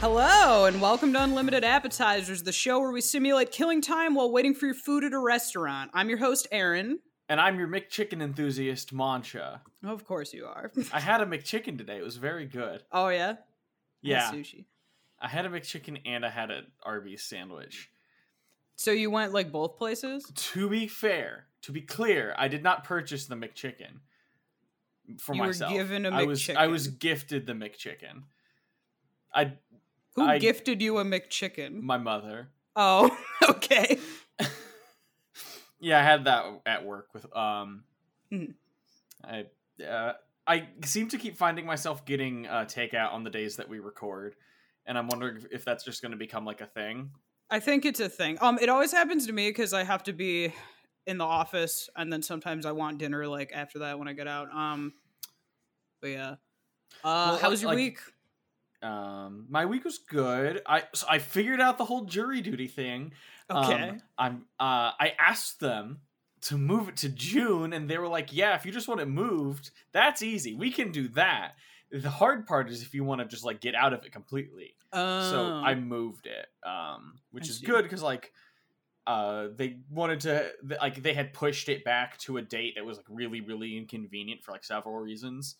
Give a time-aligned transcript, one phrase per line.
[0.00, 4.54] Hello, and welcome to Unlimited Appetizers, the show where we simulate killing time while waiting
[4.54, 5.90] for your food at a restaurant.
[5.92, 7.00] I'm your host, Aaron.
[7.28, 9.60] And I'm your McChicken enthusiast, Mancha.
[9.84, 10.72] Of course you are.
[10.90, 11.98] I had a McChicken today.
[11.98, 12.82] It was very good.
[12.92, 13.34] oh, yeah?
[14.00, 14.32] Yeah.
[14.32, 14.64] Sushi.
[15.20, 17.90] I had a McChicken and I had an Arby's sandwich.
[18.74, 20.24] So you went like both places?
[20.34, 24.00] To be fair, to be clear, I did not purchase the McChicken
[25.18, 25.72] for You were myself.
[25.72, 28.24] given a I was I was gifted the McChicken.
[29.34, 29.52] I
[30.16, 31.80] Who I- gifted you a McChicken?
[31.82, 32.48] my mother.
[32.76, 33.16] Oh,
[33.48, 33.98] okay.
[35.84, 37.82] Yeah, I had that at work with um
[38.30, 38.54] Mhm.
[39.24, 39.46] I
[39.84, 40.12] uh,
[40.46, 44.36] I seem to keep finding myself getting uh, takeout on the days that we record,
[44.86, 47.10] and I'm wondering if, if that's just going to become like a thing.
[47.50, 48.38] I think it's a thing.
[48.40, 50.52] Um, it always happens to me because I have to be
[51.06, 54.28] in the office, and then sometimes I want dinner like after that when I get
[54.28, 54.52] out.
[54.54, 54.92] Um,
[56.00, 56.30] but yeah.
[57.02, 57.98] Uh, Well, how was your like- week?
[58.82, 60.60] Um, my week was good.
[60.66, 63.12] I so I figured out the whole jury duty thing.
[63.48, 63.98] Um, Okay.
[64.18, 66.00] I'm uh I asked them
[66.42, 69.06] to move it to June and they were like, "Yeah, if you just want it
[69.06, 70.54] moved, that's easy.
[70.54, 71.52] We can do that."
[71.92, 74.74] The hard part is if you want to just like get out of it completely.
[74.92, 75.30] Oh.
[75.30, 75.62] So Oh.
[75.64, 76.46] I moved it.
[76.68, 77.66] Um which I is see.
[77.66, 78.32] good cuz like
[79.06, 82.98] uh they wanted to like they had pushed it back to a date that was
[82.98, 85.56] like really really inconvenient for like several reasons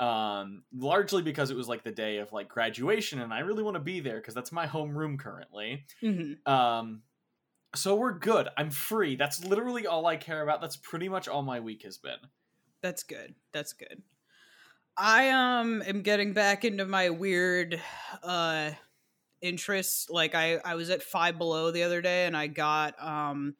[0.00, 3.74] um largely because it was like the day of like graduation and i really want
[3.74, 6.40] to be there because that's my home room currently Mhm.
[6.46, 7.02] um
[7.74, 11.42] so we're good i'm free that's literally all i care about that's pretty much all
[11.42, 12.18] my week has been
[12.82, 13.34] That's good.
[13.52, 14.02] That's good.
[14.96, 17.80] I um am getting back into my weird
[18.22, 18.72] uh
[19.42, 20.08] interests.
[20.10, 23.54] Like I I was at Five Below the other day and I got um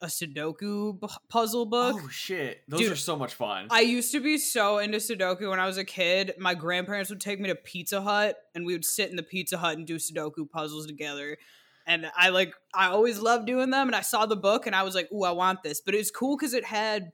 [0.00, 1.96] a Sudoku b- puzzle book.
[2.04, 5.50] oh shit those Dude, are so much fun I used to be so into Sudoku
[5.50, 6.34] when I was a kid.
[6.38, 9.58] My grandparents would take me to Pizza Hut and we would sit in the Pizza
[9.58, 11.36] Hut and do Sudoku puzzles together.
[11.84, 14.84] And I like I always loved doing them and I saw the book and I
[14.84, 17.10] was like, "Ooh, I want this." But it was cool cuz it had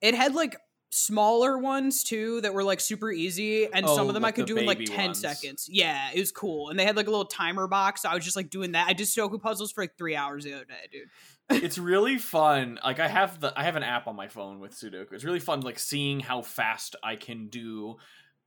[0.00, 0.56] it had like
[0.94, 4.46] smaller ones too that were like super easy and some Oh, of them I could
[4.46, 5.20] do in like 10 ones.
[5.20, 5.66] seconds.
[5.70, 6.68] Yeah, it was cool.
[6.68, 8.02] And they had like a little timer box.
[8.02, 8.86] So I was just like doing that.
[8.88, 11.62] I did Sudoku puzzles for like 3 hours the other day, dude.
[11.64, 14.72] it's really fun like i have the i have an app on my phone with
[14.72, 17.96] sudoku it's really fun like seeing how fast i can do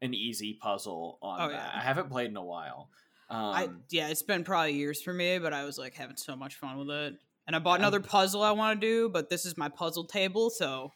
[0.01, 1.79] an easy puzzle on Oh, that yeah.
[1.79, 2.89] i haven't played in a while
[3.29, 6.35] um I yeah, it's been probably years for me, but I was like having so
[6.35, 7.16] much fun with it.
[7.47, 10.50] And I bought another puzzle I want to do, but this is my puzzle table,
[10.51, 10.91] so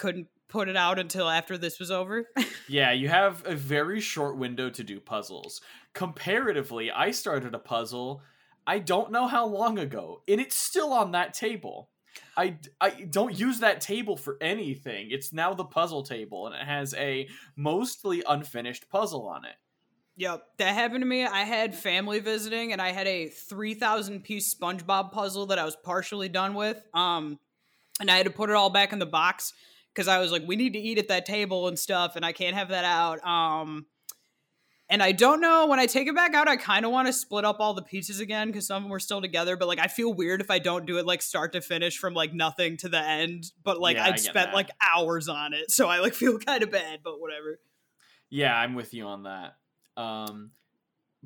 [0.00, 2.26] couldn't put it out until after this was over.
[2.68, 5.60] Yeah, you have a very short window to do puzzles.
[5.92, 8.22] Comparatively, I started a puzzle
[8.64, 11.90] I don't know how long ago, and it's still on that table.
[12.36, 15.08] I, I don't use that table for anything.
[15.10, 19.56] It's now the puzzle table, and it has a mostly unfinished puzzle on it.
[20.16, 21.24] yep, that happened to me.
[21.24, 25.64] I had family visiting, and I had a three thousand piece SpongeBob puzzle that I
[25.64, 26.80] was partially done with.
[26.94, 27.40] Um,
[27.98, 29.52] and I had to put it all back in the box
[30.00, 32.32] because I was like, we need to eat at that table and stuff, and I
[32.32, 33.22] can't have that out.
[33.22, 33.84] Um,
[34.88, 37.12] and I don't know when I take it back out, I kind of want to
[37.12, 39.58] split up all the pieces again because some of them were still together.
[39.58, 42.14] But like, I feel weird if I don't do it like start to finish from
[42.14, 43.52] like nothing to the end.
[43.62, 44.54] But like, Yeah, I I'd spent that.
[44.54, 47.00] like hours on it, so I like feel kind of bad.
[47.04, 47.60] But whatever.
[48.30, 49.56] Yeah, I'm with you on that.
[49.98, 50.52] Um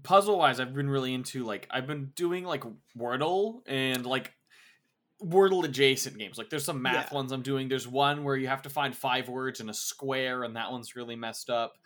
[0.02, 2.64] puzzle wise, I've been really into like I've been doing like
[2.98, 4.32] Wordle and like
[5.24, 6.38] Wordle adjacent games.
[6.38, 7.16] Like there's some math Yeah.
[7.16, 7.68] ones I'm doing.
[7.68, 10.96] There's one where you have to find five words in a square, and that one's
[10.96, 11.78] really messed up.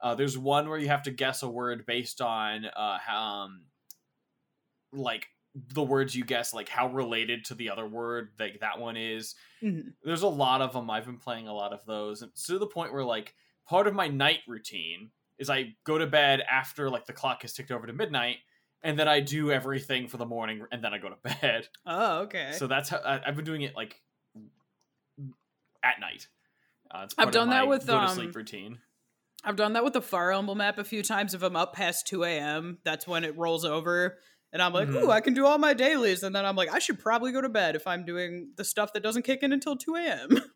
[0.00, 3.66] Uh, there's one where you have to guess a word based on uh, how, um,
[4.92, 8.96] like the words you guess, like how related to the other word like that one
[8.96, 9.94] is Mhm.
[10.02, 10.90] there's a lot of them.
[10.90, 13.34] I've been playing a lot of those, and to the point where like
[13.66, 17.52] part of my night routine is I go to bed after like the clock has
[17.52, 18.38] ticked over to midnight,
[18.82, 21.68] and then I do everything for the morning, and then I go to bed.
[21.86, 22.52] Oh, okay.
[22.52, 24.00] So that's how I, I've been doing it like
[25.82, 26.28] at night.
[26.90, 28.78] Uh, it's I've done that with, go to um, sleep routine.
[29.44, 31.34] I've done that with the Fire Emblem app a few times.
[31.34, 34.18] If I'm up past 2 a.m., that's when it rolls over.
[34.52, 34.94] And I'm like, Mhm.
[35.02, 36.22] ooh, I can do all my dailies.
[36.22, 38.92] And then I'm like, I should probably go to bed if I'm doing the stuff
[38.92, 40.28] that doesn't kick in until 2 a.m.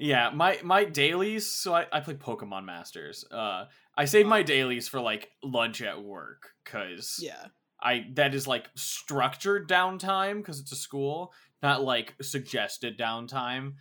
[0.00, 1.50] Yeah, my my dailies.
[1.50, 3.24] So I, I play Pokemon Masters.
[3.32, 3.64] Uh,
[3.96, 7.46] I save my dailies for like lunch at work because yeah.
[7.80, 11.32] I that is like structured downtime because it's a school,
[11.62, 13.74] not like suggested downtime.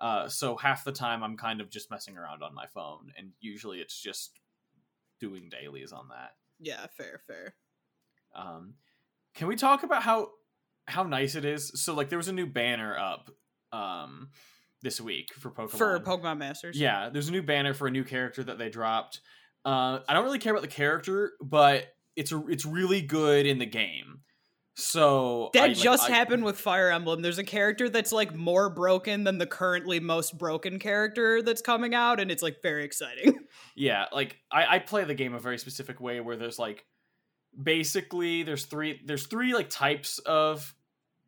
[0.00, 3.30] Uh, so half the time I'm kind of just messing around on my phone, and
[3.40, 4.40] usually it's just
[5.20, 6.32] doing dailies on that.
[6.58, 7.54] Yeah, fair, fair.
[8.34, 8.74] Um,
[9.34, 10.30] can we talk about how
[10.86, 11.70] how nice it is?
[11.82, 13.30] So like there was a new banner up
[13.72, 14.30] um
[14.82, 15.70] this week for Pokemon.
[15.70, 16.78] for Pokemon Masters.
[16.78, 19.20] Yeah, there's a new banner for a new character that they dropped.
[19.64, 23.58] Uh, I don't really care about the character, but it's a, it's really good in
[23.58, 24.20] the game.
[24.76, 27.22] So That I, like, just I- happened with Fire Emblem.
[27.22, 31.94] There's a character that's like more broken than the currently most broken character that's coming
[31.94, 33.38] out, and it's like very exciting.
[33.76, 36.84] Yeah, like I, I play the game a very specific way where there's like
[37.60, 40.74] basically there's three there's three like types of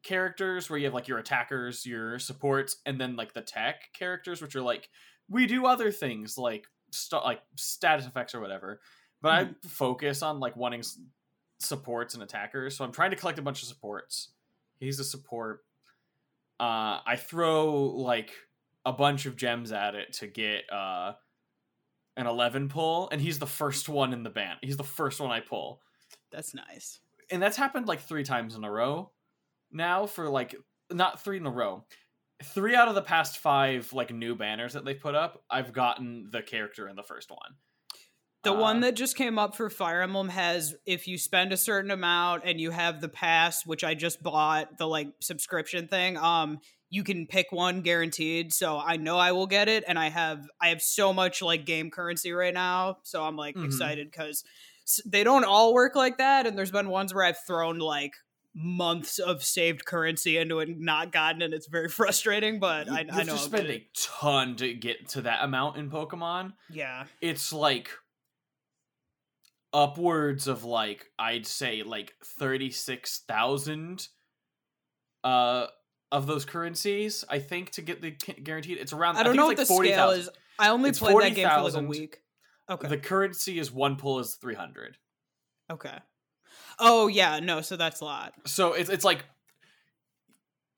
[0.03, 4.41] characters where you have like your attackers, your supports, and then like the tech characters,
[4.43, 4.89] which are like
[5.29, 8.81] we do other things like st- like status effects or whatever.
[9.23, 10.99] But I focus on like wanting s-
[11.59, 14.31] supports and attackers, so I'm trying to collect a bunch of supports.
[14.79, 15.65] He's a support.
[16.61, 18.33] Uh, I throw like
[18.85, 21.13] a bunch of gems at it to get uh
[22.17, 25.31] an 11 pull and he's the first one in the band he's the first one
[25.31, 25.83] i pull
[26.31, 27.01] That's nice.
[27.31, 29.11] and that's happened like three times in a row
[29.73, 30.55] now for like
[30.91, 31.85] not three in a row
[32.45, 36.29] three out of the past five like new banners that they've put up i've gotten
[36.31, 37.57] the character in the first one
[38.47, 41.57] The Uh, one that just came up for Fire Emblem has if you spend a
[41.57, 46.17] certain amount and you have the pass, which I just bought, the like subscription thing,
[46.17, 48.53] um, you can pick one guaranteed.
[48.55, 51.67] So I know I will get it, and I have I have so much like
[51.67, 53.65] game currency right now, so I'm like Mhm.
[53.67, 54.45] excited because
[55.05, 56.47] they don't all work like that.
[56.47, 58.13] And there's been ones where I've thrown like
[58.55, 61.53] months of saved currency into it and not gotten it.
[61.53, 65.09] It's very frustrating, but you, I, you I know I'll spend a ton to get
[65.11, 67.05] to that amount in pokemon yeah.
[67.21, 67.91] it's like
[69.77, 74.09] upwards of like I'd say like 36,000
[75.23, 75.67] uh
[76.11, 79.47] of those currencies I think to get the guaranteed it's around I don't think know
[79.47, 80.21] what it's the like scale 40,000.
[80.21, 80.31] is.
[80.59, 82.23] I only It's played that game for like a week.
[82.71, 82.89] Okay.
[82.89, 84.97] The currency is one pull is 300.
[85.71, 85.99] Okay.
[86.79, 88.33] Oh yeah, no, so that's a lot.
[88.47, 89.27] So it's it's like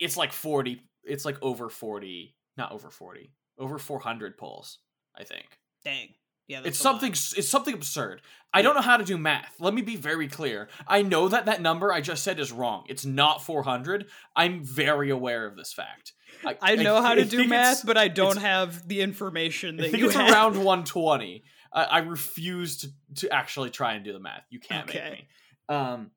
[0.00, 3.31] it's like 40 it's like over 40, not over 40.
[3.59, 4.79] Over 400 pulls,
[5.17, 5.47] I think.
[5.85, 6.09] Dang.
[6.49, 6.93] Yeah, that's It's a lot.
[7.00, 7.11] something.
[7.12, 8.23] It's something absurd.
[8.53, 9.55] I don't know how to do math.
[9.61, 10.69] Let me be very clear.
[10.87, 12.85] I know that that number I just said is wrong.
[12.89, 14.06] It's not 400.
[14.35, 16.15] I'm very aware of this fact.
[16.62, 19.99] I know how to I do math, but I don't have the information I think
[19.99, 20.31] you it's have.
[20.33, 21.45] around 120.
[21.75, 24.45] I, I refuse to to actually try and do the math.
[24.49, 25.11] You can't Okay.
[25.11, 25.29] make me.
[25.77, 26.11] Um,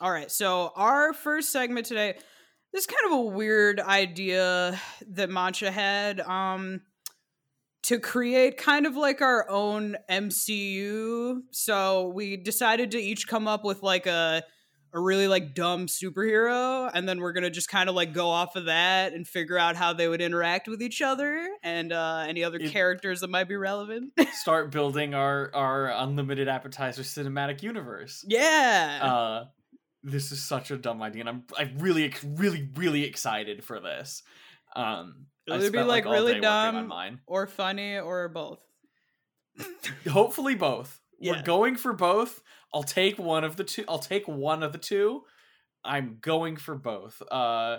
[0.00, 2.14] All right, so our first segment today,
[2.72, 4.78] this is kind of a weird idea
[5.08, 6.20] that Mancha had.
[6.20, 6.82] Um,
[7.84, 11.40] to create kind of like our own MCU.
[11.52, 14.42] So we decided to each come up with like a
[14.92, 18.28] a really like dumb superhero and then we're going to just kind of like go
[18.30, 22.24] off of that and figure out how they would interact with each other and uh
[22.26, 24.12] any other It- characters that might be relevant.
[24.32, 28.24] start building our our unlimited appetizer cinematic universe.
[28.26, 29.00] yeah.
[29.02, 29.44] Uh,
[30.02, 34.22] this is such a dumb idea, and I'm I'm really really really excited for this.
[34.76, 37.20] Um, It'll either be, spent, like, really day working on dumb mine.
[37.26, 38.62] or funny or both.
[40.08, 41.00] Hopefully both.
[41.20, 41.32] Yeah.
[41.32, 42.42] We're going for both.
[42.74, 43.84] I'll take one of the two.
[43.88, 45.22] I'll take one of the two.
[45.84, 47.22] I'm going for both.
[47.30, 47.78] Uh,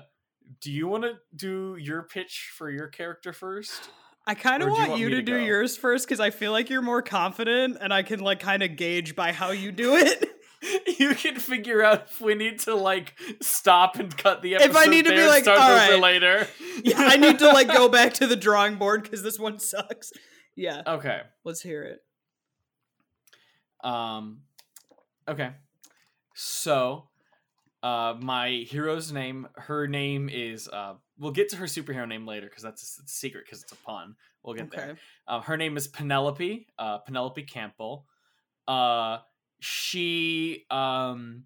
[0.62, 3.90] do you want to do your pitch for your character first?
[4.25, 6.70] I kind of want want you to, to do yours first because I feel like
[6.70, 10.30] you're more confident and I can like kind of gauge by how you do it.
[11.00, 14.70] you can figure out if we need to like stop and cut the episode.
[14.72, 16.00] If I need to be like, start all over right.
[16.01, 16.48] later.
[16.84, 20.12] yeah, I need to like go back to the drawing board because this one sucks.
[20.55, 21.22] Yeah, Okay.
[21.46, 22.00] let's hear it.
[23.84, 24.41] Um,
[25.27, 25.51] okay.
[26.36, 27.10] So,
[27.84, 32.48] uh, my hero's name, her name is, uh, we'll get to her superhero name later
[32.48, 34.15] because that's a secret because it's a pun.
[34.43, 34.77] We'll get Okay.
[34.77, 34.98] there.
[35.27, 38.05] Uh, her name is Penelope, uh, Penelope Campbell.
[38.67, 39.20] Uh,
[39.60, 41.46] she, um,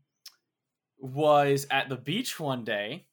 [0.97, 3.07] was at the beach one day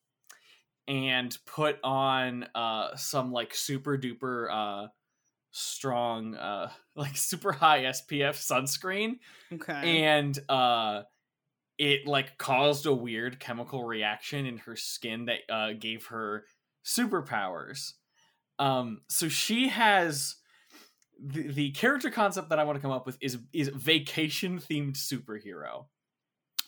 [0.87, 4.89] and put on, uh, some like super duper, uh,
[5.53, 9.21] strong, uh, like super high SPF sunscreen
[9.53, 9.83] Okay.
[9.83, 11.05] and uh
[11.79, 16.47] it like caused a weird chemical reaction in her skin that uh gave her
[16.85, 17.95] superpowers
[18.59, 20.37] um so she has
[21.19, 24.95] the, the character concept that i want to come up with is is vacation themed
[24.97, 25.87] superhero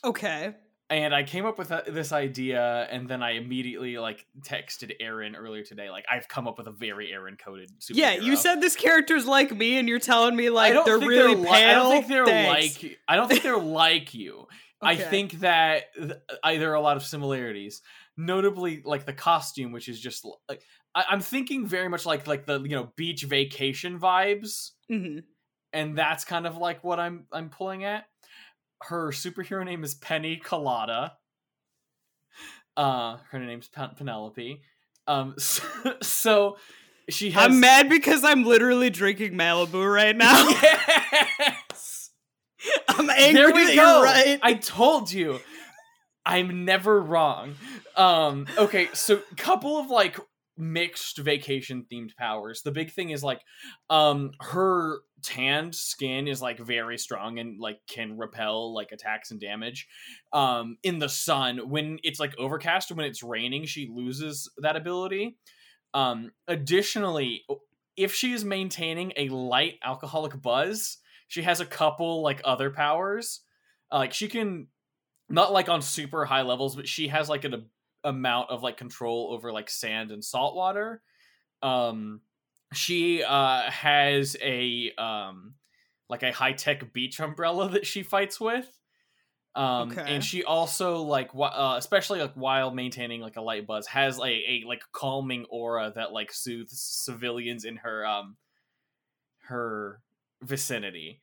[0.04, 0.54] okay.
[0.88, 5.36] and i came up with that, this idea and then i immediately like texted aaron
[5.36, 8.60] earlier today like i've come up with a very aaron coded superhero Yeah, you said
[8.60, 11.52] this character's like me, and you're telling me like they're really they're pale.
[11.52, 12.82] I don't think they're Thanks.
[12.82, 12.98] like.
[13.08, 14.46] I don't think they're like you.
[14.82, 17.82] I think that th- I, there are a lot of similarities.
[18.16, 20.62] Notably, like the costume, which is just like
[20.94, 25.22] I, I'm thinking very much like like the you know beach vacation vibes, Mhm.
[25.72, 28.04] and that's kind of like what I'm I'm pulling at.
[28.82, 31.12] Her superhero name is Penny Colada.
[32.76, 34.62] Uh, her name's Pen- Penelope.
[35.06, 35.62] Um, so,
[36.02, 36.56] so
[37.08, 37.44] she has.
[37.46, 40.48] I'm mad because I'm literally drinking Malibu right now.
[40.48, 42.10] yes.
[42.88, 43.72] I'm angry There we go.
[43.96, 44.38] you're right.
[44.42, 45.40] I told you.
[46.24, 47.54] I'm never wrong.
[47.96, 50.18] Um, okay, so couple of like
[50.60, 52.62] mixed vacation themed powers.
[52.62, 53.40] The big thing is like
[53.88, 59.40] um her tanned skin is like very strong and like can repel like attacks and
[59.40, 59.88] damage.
[60.32, 65.36] Um in the sun when it's like overcast when it's raining, she loses that ability.
[65.94, 67.44] Um additionally,
[67.96, 70.98] if she is maintaining a light alcoholic buzz,
[71.28, 73.40] she has a couple like other powers.
[73.92, 74.68] Uh, like she can
[75.28, 77.66] not like on super high levels, but she has like an
[78.04, 81.02] amount of like control over like sand and salt water.
[81.62, 82.22] Um
[82.74, 85.56] she uh has a um
[86.08, 88.80] like a high-tech beach umbrella that she fights with.
[89.54, 90.06] Um Okay.
[90.06, 94.18] and she also like wh- uh, especially like while maintaining like a light buzz has
[94.20, 98.36] a, a like calming aura that like soothes civilians in her um
[99.48, 100.02] her
[100.42, 101.22] vicinity.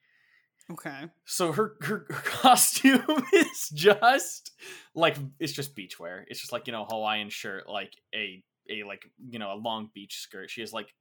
[0.72, 1.06] Okay.
[1.26, 4.52] So her her, her costume is just
[4.94, 6.24] like it's just beachwear.
[6.28, 9.90] It's just like you know Hawaiian shirt, like a a like you know a long
[9.94, 10.50] beach skirt.
[10.50, 10.94] She is like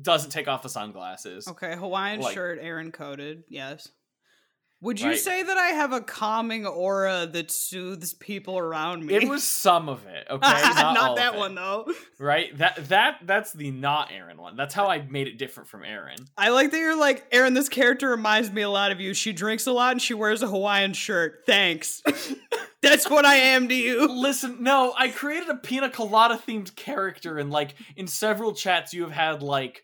[0.00, 1.46] doesn't take off the sunglasses.
[1.46, 1.76] Okay.
[1.76, 3.44] Hawaiian Like- shirt, Aaron coated.
[3.48, 3.88] Yes.
[4.84, 5.18] Would you Right.
[5.18, 9.14] say that I have a calming aura that soothes people around me?
[9.14, 11.90] It was some of it, okay, not, of that one though.
[12.18, 12.56] right?
[12.58, 14.56] That that that's the not Aaron one.
[14.56, 16.18] That's how I made it different from Aaron.
[16.36, 19.14] I like that you're like, Aaron, this character reminds me a lot of you.
[19.14, 21.44] She drinks a lot and she wears a Hawaiian shirt.
[21.46, 22.02] Thanks.
[22.82, 24.06] That's what I am to you.
[24.06, 29.02] Listen, no, I created a pina colada themed character, and like in several chats, you
[29.04, 29.82] have had like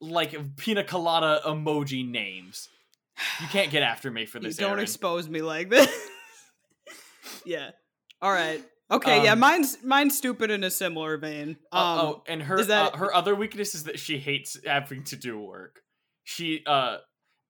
[0.00, 2.68] like pina colada emoji names.
[3.40, 4.56] You can't get after me for You this.
[4.56, 4.82] don't Aaron.
[4.82, 5.88] expose me like this.
[7.44, 7.70] yeah.
[8.20, 8.62] All right.
[8.90, 11.56] Okay, yeah, Um, mine's mine's stupid in a similar vein.
[11.72, 15.04] Um Uh, oh, and her that- uh, her other weakness is that she hates having
[15.04, 15.80] to do work.
[16.24, 16.98] She uh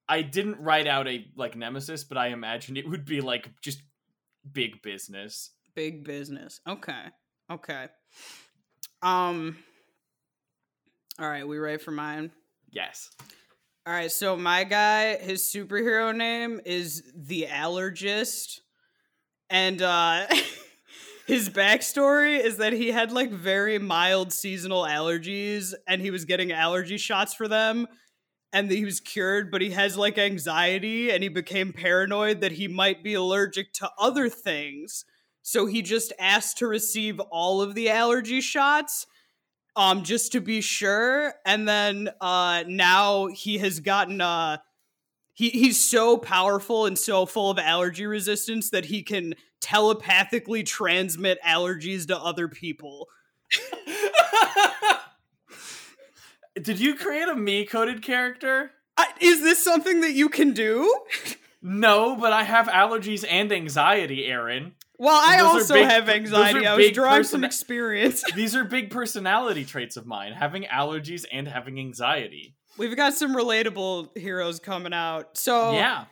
[0.09, 3.81] I didn't write out a like nemesis, but I imagined it would be like just
[4.53, 5.51] big business.
[5.75, 6.61] big business.
[6.69, 7.05] Okay.
[7.51, 7.89] Okay.
[9.03, 9.57] Um
[11.19, 12.31] All right, we ready for mine?
[12.71, 13.11] Yes.
[13.87, 18.61] All right, so my guy, his superhero name is the Allergist,
[19.51, 20.27] and uh,
[21.27, 26.51] his backstory is that he had like very mild seasonal allergies, and he was getting
[26.51, 27.87] allergy shots for them,
[28.55, 32.67] and he was cured, but he has like anxiety, and he became paranoid that he
[32.67, 35.05] might be allergic to other things,
[35.43, 39.07] so he just asked to receive all of the allergy shots
[39.77, 44.57] um just to be sure and then uh now he has gotten uh
[45.35, 51.39] he he's so powerful and so full of allergy resistance that he can telepathically transmit
[51.43, 53.09] allergies to other people.
[56.63, 58.71] Did you create a me coded character?
[58.97, 60.95] I, is this something that you can do?
[61.67, 64.75] No, but I have allergies and anxiety, Aaron.
[64.99, 66.67] Well, I also big- have anxiety.
[66.67, 68.23] I was drawing person- from experience.
[68.35, 72.55] These are big personality traits of mine, having allergies and having anxiety.
[72.77, 75.37] We've got some relatable heroes coming out.
[75.37, 76.07] So yeah.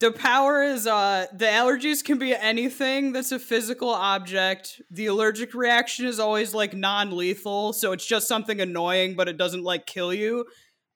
[0.00, 4.80] The power is uh the allergies can be anything that's a physical object.
[4.90, 9.64] The allergic reaction is always like non-lethal, so it's just something annoying but it doesn't
[9.64, 10.46] like kill you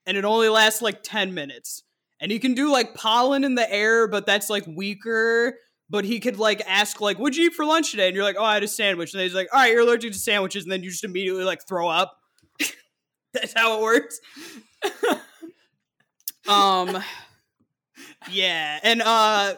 [0.06, 1.82] and it only lasts like 10 minutes.
[2.20, 5.56] And you can do like pollen in the air, but that's like weaker.
[5.92, 8.37] But he could like ask like, "What'd you eat for lunch today?" And you're like,
[8.38, 10.64] "Oh, I had a sandwich." And then he's like, "All right, you're allergic to sandwiches,"
[10.64, 12.16] and then you just immediately like throw up.
[13.34, 14.18] that's how it works.
[16.49, 17.02] um,
[18.30, 19.56] yeah, and uh,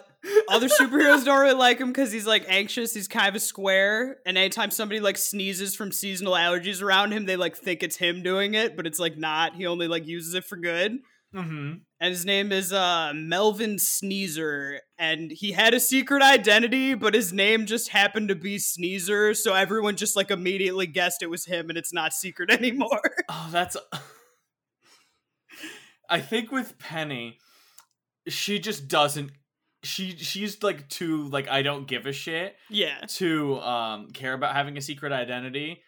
[0.49, 2.93] other superheroes don't really like him because he's like anxious.
[2.93, 7.27] He's kind of a square, and anytime somebody like sneezes from seasonal allergies around him,
[7.27, 9.55] they like think it's him doing it, but it's like not.
[9.55, 10.99] He only like uses it for good.
[11.35, 11.73] Mm-hmm.
[12.01, 17.33] And his name is uh Melvin Sneezer, and he had a secret identity, but his
[17.33, 21.69] name just happened to be Sneezer, so everyone just like immediately guessed it was him,
[21.69, 23.01] and it's not secret anymore.
[23.29, 23.77] Oh, that's.
[26.09, 27.39] I think with Penny,
[28.29, 29.31] she just doesn't.
[29.83, 33.01] She she's like too like I don't give a shit yeah.
[33.09, 35.83] to um care about having a secret identity,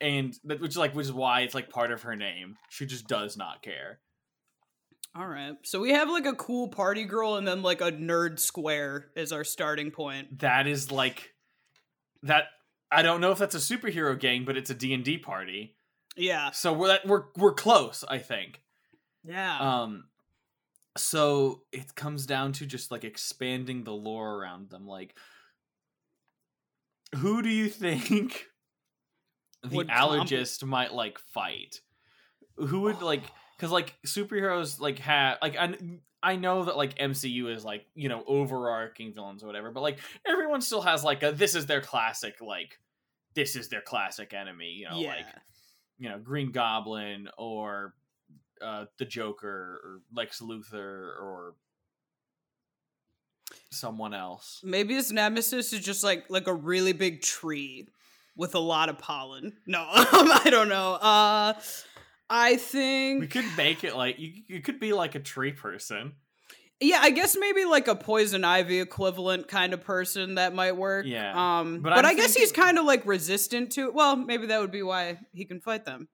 [0.00, 2.56] and that which is like which is why it's like part of her name.
[2.68, 4.00] She just does not care.
[5.14, 5.54] All right.
[5.62, 9.32] So we have like a cool party girl and then like a nerd square is
[9.32, 10.38] our starting point.
[10.38, 11.32] That is like
[12.22, 12.44] that.
[12.92, 15.74] I don't know if that's a superhero gang, but it's a D and D party.
[16.16, 16.52] Yeah.
[16.52, 18.04] So we're that we're we're close.
[18.08, 18.60] I think.
[19.24, 19.58] Yeah.
[19.58, 20.04] Um
[20.96, 25.16] so it comes down to just like expanding the lore around them like
[27.16, 28.46] who do you think
[29.62, 31.80] the Would allergist might like fight.
[32.56, 33.22] Who would like
[33.60, 35.74] because like superheroes like have like I,
[36.22, 39.98] I know that like MCU is like you know overarching villains or whatever, but like
[40.26, 42.78] everyone still has like a this is their classic like
[43.34, 44.70] this is their classic enemy.
[44.70, 45.08] You know, yeah.
[45.08, 45.26] like
[45.98, 47.94] you know Green Goblin or
[48.62, 51.54] uh, the Joker or Lex Luthor or
[53.70, 54.62] someone else.
[54.64, 57.88] Maybe his nemesis is just like like a really big tree
[58.36, 59.52] with a lot of pollen.
[59.66, 60.94] No, I don't know.
[60.94, 61.52] Uh
[62.30, 64.32] I think We could make it like you.
[64.46, 66.16] You could be like a tree person.
[66.82, 71.06] Yeah, I guess maybe like a poison ivy equivalent kind of person that might work.
[71.06, 73.94] Yeah, Um but but, I'm guess he's kind of like resistant to It.
[73.94, 76.08] Well, maybe that would be why he can fight them.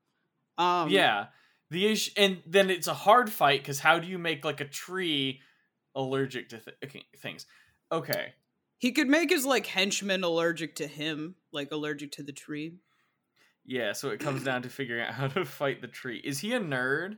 [0.58, 1.26] Um yeah,
[1.70, 4.68] the issue, and then it's a hard fight because how do you make like a
[4.68, 5.40] tree
[5.94, 7.46] allergic to th- okay, things?
[7.92, 8.34] Okay,
[8.78, 12.76] He could make his like henchmen allergic to him, like allergic to the tree.
[13.66, 13.92] Yeah.
[13.92, 16.20] So it comes down to figuring out how to fight the tree.
[16.24, 17.16] Is he a nerd?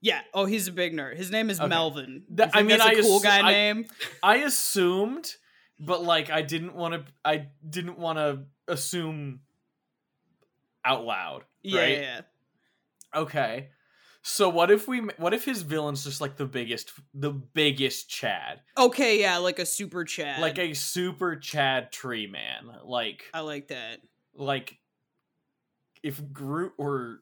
[0.00, 0.20] Yeah.
[0.34, 1.16] Oh, he's a big nerd.
[1.16, 1.68] His name is Okay.
[1.68, 2.24] Melvin.
[2.54, 3.86] I mean, that's a I cool assu- guy I- name.
[4.22, 5.36] I assumed,
[5.78, 7.04] but like I didn't want to.
[7.24, 9.40] I didn't want to assume
[10.84, 11.44] out loud.
[11.62, 11.90] Yeah, right?
[11.92, 12.20] yeah, yeah.
[13.20, 13.68] Okay.
[14.24, 18.60] So what if we what if his villain's just like the biggest the biggest Chad?
[18.78, 20.40] Okay, yeah, like a super Chad.
[20.40, 22.70] Like a super Chad tree man.
[22.84, 23.98] Like I like that.
[24.34, 24.78] like
[26.02, 27.20] if Groot were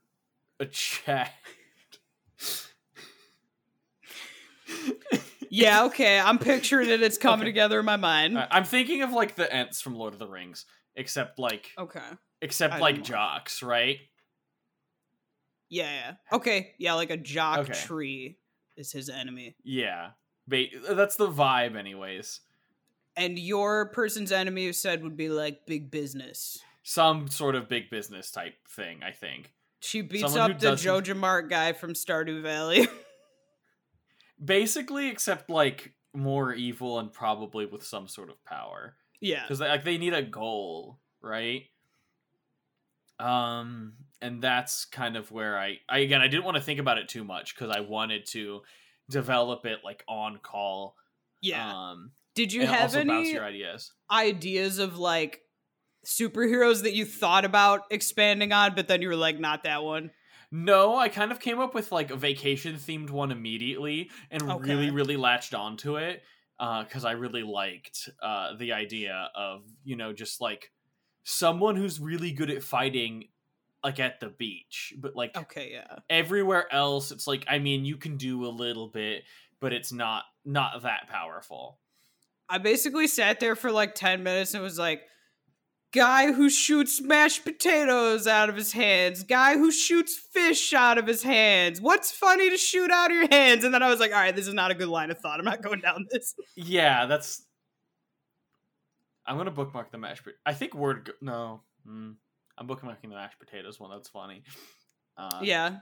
[0.58, 1.30] a Chad.
[5.52, 6.18] Yeah, okay.
[6.20, 7.02] I'm picturing it.
[7.02, 7.48] It's coming Okay.
[7.48, 8.38] together in my mind.
[8.38, 12.04] I- I'm thinking of like the Ents from Lord of the Rings, except like okay.
[12.40, 13.98] except I like jocks, right?
[15.68, 16.36] Yeah, yeah.
[16.36, 16.74] Okay.
[16.78, 17.72] Yeah, like a jock Okay.
[17.72, 18.38] tree
[18.76, 19.56] is his enemy.
[19.64, 20.10] Yeah.
[20.46, 22.40] Ba- that's the vibe anyways.
[23.16, 26.60] And your person's enemy you said would be like big business.
[26.90, 29.52] Some sort of big business type thing, I think.
[29.80, 32.88] She beats Someone up the Joja Mart guy from Stardew Valley.
[34.44, 38.96] Basically, except like more evil and probably with some sort of power.
[39.20, 39.42] yeah.
[39.42, 41.62] because like they need a goal right
[43.20, 46.96] um and that's kind of where I, I again i didn't want to think about
[46.98, 48.62] it too much because i wanted to
[49.10, 50.96] develop it like on call
[51.42, 51.90] Yeah.
[51.90, 55.42] um Did you have any ideas ideas of like
[56.04, 60.10] superheroes that you thought about expanding on, but then you were like, not that one?
[60.52, 64.74] no i kind of came up with like a vacation themed one immediately and Okay.
[64.74, 66.24] really really latched onto it
[66.58, 70.72] Uh, because i really liked uh the idea of you know just like
[71.22, 73.28] someone who's really good at fighting
[73.84, 75.98] like at the beach but like Okay, yeah.
[76.08, 79.22] everywhere else it's like i mean you can do a little bit
[79.60, 81.78] but it's not not that powerful
[82.48, 85.02] I basically sat there for like 10 minutes and was like,
[85.92, 91.06] guy who shoots mashed potatoes out of his hands, guy who shoots fish out of
[91.06, 91.80] his hands.
[91.80, 93.64] What's funny to shoot out of your hands?
[93.64, 95.38] And then I was like, all right, this is not a good line of thought.
[95.38, 96.34] I'm not going down this.
[96.56, 97.42] yeah that's
[99.26, 102.14] i'm gonna bookmark the mashed pot- i think word go- no mm,
[102.58, 104.42] i'm bookmarking the mashed potatoes one that's funny
[105.16, 105.76] uh, yeah.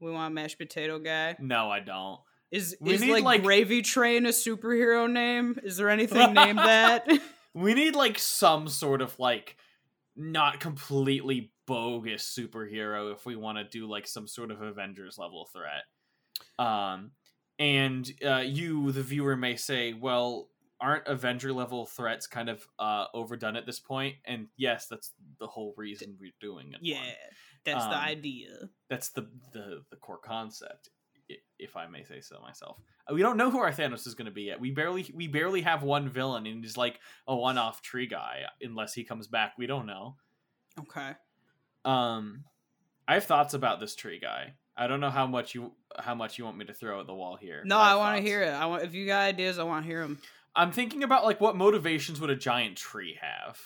[0.00, 1.36] We want mashed potato guy.
[1.38, 2.20] no i don't
[2.50, 5.58] Is We is like, like- Gravy Train a superhero name?
[5.62, 7.06] Is there anything named that?
[7.54, 9.56] we need like some sort of like
[10.16, 15.48] not completely bogus superhero if we want to do like some sort of avengers level
[15.52, 15.84] threat
[16.58, 17.12] um
[17.58, 23.06] and uh you the viewer may say well aren't avenger level threats kind of uh
[23.14, 24.16] overdone at this point?
[24.24, 27.14] and yes that's the whole reason we're doing it yeah,
[27.64, 28.70] that's the Um, idea.
[28.88, 30.90] that's the the, the core concept
[31.58, 32.76] if i may say so myself.
[33.10, 34.60] Uh, we don't know who our thanos is going to be yet.
[34.60, 38.94] We barely we barely have one villain and he's like a one-off tree guy unless
[38.94, 39.54] he comes back.
[39.58, 40.16] We don't know.
[40.78, 41.12] Okay.
[41.84, 42.44] um
[43.08, 44.54] i have thoughts about this tree guy.
[44.76, 47.14] I don't know how much you how much you want me to throw at the
[47.14, 48.50] wall here No, I want to hear it.
[48.50, 50.18] I want if you got ideas, I want to hear them.
[50.54, 53.58] i'm thinking about like what motivations would a giant tree have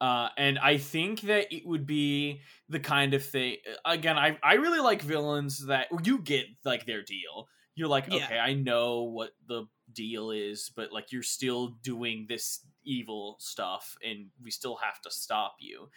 [0.00, 3.56] uh, and I think that it would be the kind of thing.
[3.84, 7.48] Again, I I really like villains that you get like their deal.
[7.74, 8.24] You're like, Yeah.
[8.24, 13.96] okay, I know what the deal is, but like you're still doing this evil stuff,
[14.04, 15.90] and we still have to stop you.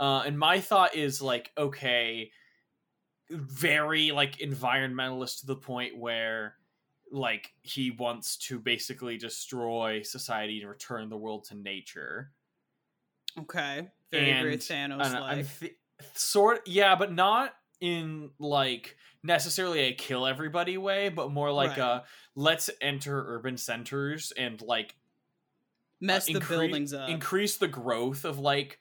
[0.00, 2.32] Uh, and my thought is like, okay,
[3.30, 6.56] very like environmentalist to the point where
[7.10, 12.32] like he wants to basically destroy society and return the world to nature.
[13.40, 13.88] Okay.
[14.10, 15.58] Very, very And- Thanos like.
[15.60, 15.76] th-
[16.14, 21.78] sort yeah, but not in like necessarily a kill everybody way, but more like Right.
[21.78, 27.08] a let's enter urban centers and like uh, Mess the incre- buildings up.
[27.08, 28.78] increase the growth of like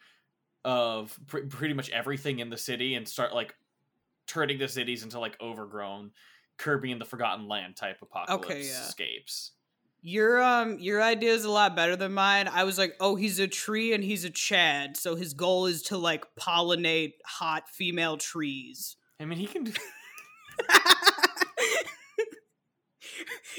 [0.66, 3.56] of pr- pretty much everything in the city and start like
[4.28, 6.12] turning the cities into like overgrown
[6.58, 8.86] Kirby and the Forgotten Land type apocalypse yeah.
[8.88, 9.52] escapes.
[10.04, 12.48] Your um your idea is a lot better than mine.
[12.48, 15.84] I was like, oh, he's a tree and he's a Chad, so his goal is
[15.84, 18.96] to like pollinate hot female trees.
[19.20, 19.66] I mean, he can.
[19.66, 19.74] Do-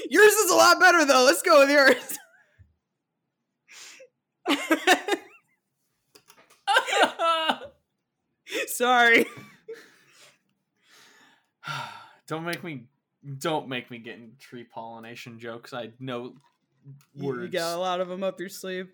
[0.09, 1.23] yours is a lot better though.
[1.23, 1.95] Let's go with yours.
[8.67, 9.25] Sorry.
[12.27, 12.85] don't make me.
[13.39, 15.73] Don't make me get in tree pollination jokes.
[15.73, 16.33] I know
[17.13, 17.41] You, words.
[17.43, 18.89] you got a lot of them up your sleeve.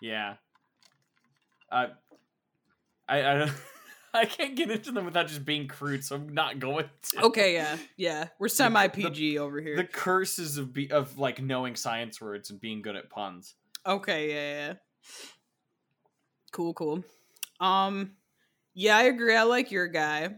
[0.00, 0.34] Yeah.
[1.70, 1.88] I.
[3.08, 3.18] I.
[3.30, 3.52] I don't.
[4.14, 7.24] I can't get into them without just being crude, so I'm not going to.
[7.24, 8.28] Okay, yeah, yeah.
[8.38, 9.76] We're semi PG over here.
[9.76, 13.54] The curses of be of like knowing science words and being good at puns.
[13.84, 14.74] Okay, yeah, yeah.
[16.50, 17.04] Cool, cool.
[17.60, 18.12] Um
[18.72, 19.36] yeah, I agree.
[19.36, 20.36] I like your guy.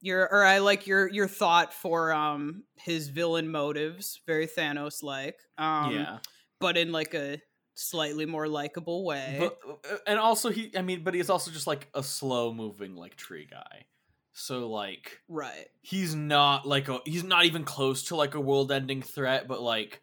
[0.00, 5.36] Your or I like your your thought for um his villain motives, very Thanos like.
[5.58, 6.18] Um yeah.
[6.58, 7.40] but in like a
[7.74, 9.36] slightly more likable way.
[9.38, 9.58] But,
[9.90, 13.16] uh, and also he I mean, but he's also just like a slow moving like
[13.16, 13.84] tree guy.
[14.32, 15.66] So like right.
[15.82, 19.60] he's not like a he's not even close to like a world ending threat, but
[19.60, 20.00] like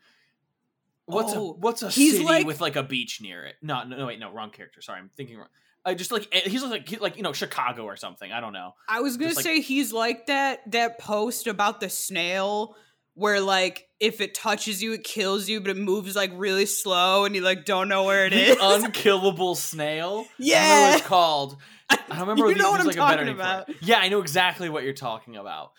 [1.05, 3.55] what's Oh, a what's a he's city like- with like a beach near it?
[3.61, 4.81] No, no, no, wait, no, wrong character.
[4.81, 5.47] Sorry, I'm thinking wrong.
[5.87, 8.31] I just like eh, he's like like you know Chicago or something.
[8.31, 8.73] I don't know.
[8.89, 12.75] I was gonna Just like- say he's like that that post about the snail
[13.13, 17.25] where like if it touches you it kills you but it moves like really slow
[17.25, 18.57] and you like don't know where it the is.
[18.61, 20.09] unkillable snail.
[20.09, 20.89] I don't know yeah.
[20.89, 21.57] what it's called.
[21.89, 22.49] I don't remember.
[22.49, 23.45] You know what I'm like, a better talking name for it.
[23.45, 23.83] about.
[23.83, 25.71] Yeah, I know exactly what you're talking about.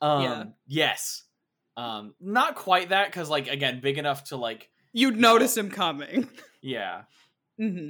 [0.00, 0.44] Um, Yeah.
[0.68, 1.24] Yes.
[1.76, 6.28] Um, not quite that because like again, big enough to like You'd notice him coming.
[6.62, 7.02] yeah.
[7.58, 7.88] hmm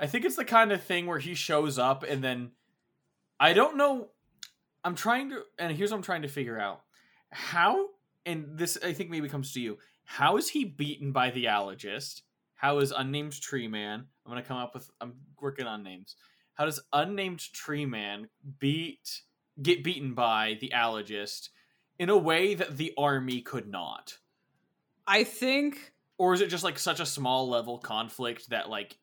[0.00, 2.52] I think it's the kind of thing where he shows up and then
[3.38, 4.08] I don't know.
[4.82, 6.80] I'm trying to, and here's what I'm trying to figure out:
[7.30, 7.88] how,
[8.24, 9.78] and this I think maybe comes to you.
[10.04, 12.22] How is he beaten by the allergist?
[12.54, 14.06] How is unnamed tree man?
[14.24, 14.90] I'm gonna come up with.
[15.00, 16.16] I'm working on names.
[16.54, 19.22] How does unnamed tree man beat
[19.62, 21.50] get beaten by the allergist
[21.98, 24.18] in a way that the army could not?
[25.06, 28.98] I think or is it just like such a small level conflict that like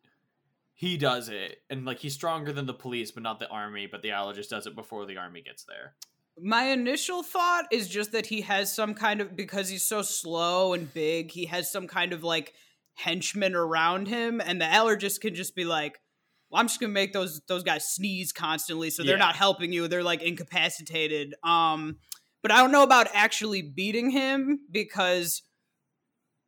[0.79, 4.01] he does it and like he's stronger than the police but not the army but
[4.03, 5.95] the allergist does it before the army gets there
[6.39, 10.73] my initial thought is just that he has some kind of because he's so slow
[10.73, 12.53] and big, he has some kind of like
[12.93, 15.99] henchmen around him, and the allergist can just be like,
[16.51, 19.25] well, I'm just gonna make those those guys sneeze constantly, so they're Yeah.
[19.25, 19.87] not helping you.
[19.87, 21.33] They're like incapacitated.
[21.43, 21.97] Um,
[22.43, 25.41] but I don't know about actually beating him because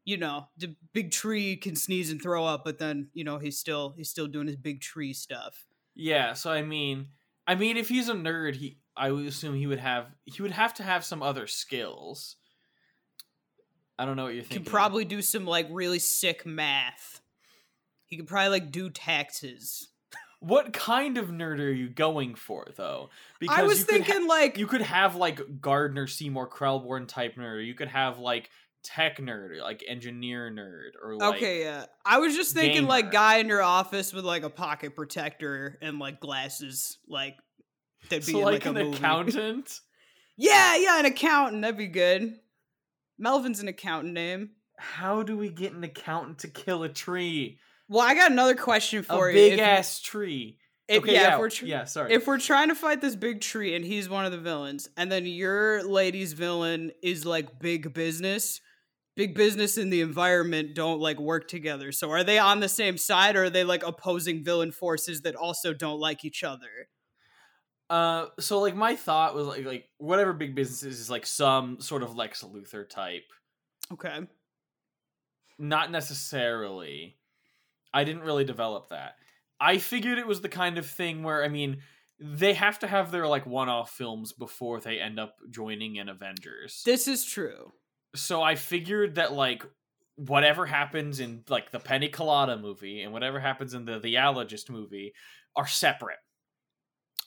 [0.06, 3.58] you know the big tree can sneeze and throw up, but then you know he's
[3.60, 5.66] still he's still doing his big tree stuff.
[5.96, 7.08] yeah so i mean
[7.48, 10.52] i mean if he's a nerd he i would assume he would have he would
[10.52, 12.38] have to have some other skills
[13.98, 17.22] i don't know what you're He thinking could probably do some like really sick math.
[18.06, 19.90] He could probably like do taxes.
[20.40, 23.10] what kind of nerd are you going for though
[23.40, 27.36] Because I was could ha- thinking like you could have like Gardner Seymour Krelborn type
[27.36, 27.66] nerd.
[27.66, 28.50] You could have like
[28.84, 31.86] tech nerd, or, like engineer nerd, or like okay, yeah.
[32.06, 36.00] I was just thinking like guy in your office with like a pocket protector and
[36.00, 37.36] like glasses, like
[38.10, 38.98] that'd be so in, like, like, a an movie.
[38.98, 39.80] accountant.
[40.38, 41.62] yeah, yeah, an accountant.
[41.62, 42.36] That'd be good.
[43.18, 44.52] Melvin's an accountant name.
[44.78, 47.60] How do we get an accountant to kill a tree?
[47.90, 49.36] Well, I got another question A for you.
[49.36, 50.58] big If- ass tree.
[50.88, 51.84] if- okay, yeah, yeah, if we're tr- yeah.
[51.84, 52.14] Sorry.
[52.14, 55.12] if we're trying to fight this big tree and he's one of the villains, and
[55.12, 58.62] then your lady's villain is like big business,
[59.20, 61.92] big business and the environment don't like work together.
[61.92, 65.36] So are they on the same side or are they like opposing villain forces that
[65.36, 66.88] also don't like each other?
[67.90, 71.82] uh, so like my thought was like like whatever big business is is like some
[71.82, 73.26] sort of Lex Luthor type.
[73.92, 74.20] Okay.
[75.58, 77.18] Not necessarily.
[77.94, 79.16] I didn't really develop that.
[79.60, 81.82] I figured it was the kind of thing where I mean
[82.22, 86.84] they have to have their like one-off films before they end up joining in Avengers.
[86.86, 87.72] This is true.
[88.16, 89.64] So I figured that like
[90.16, 94.70] whatever happens in like the Penny Colada movie and whatever happens in the The Allergist
[94.70, 95.14] movie
[95.56, 96.18] are separate,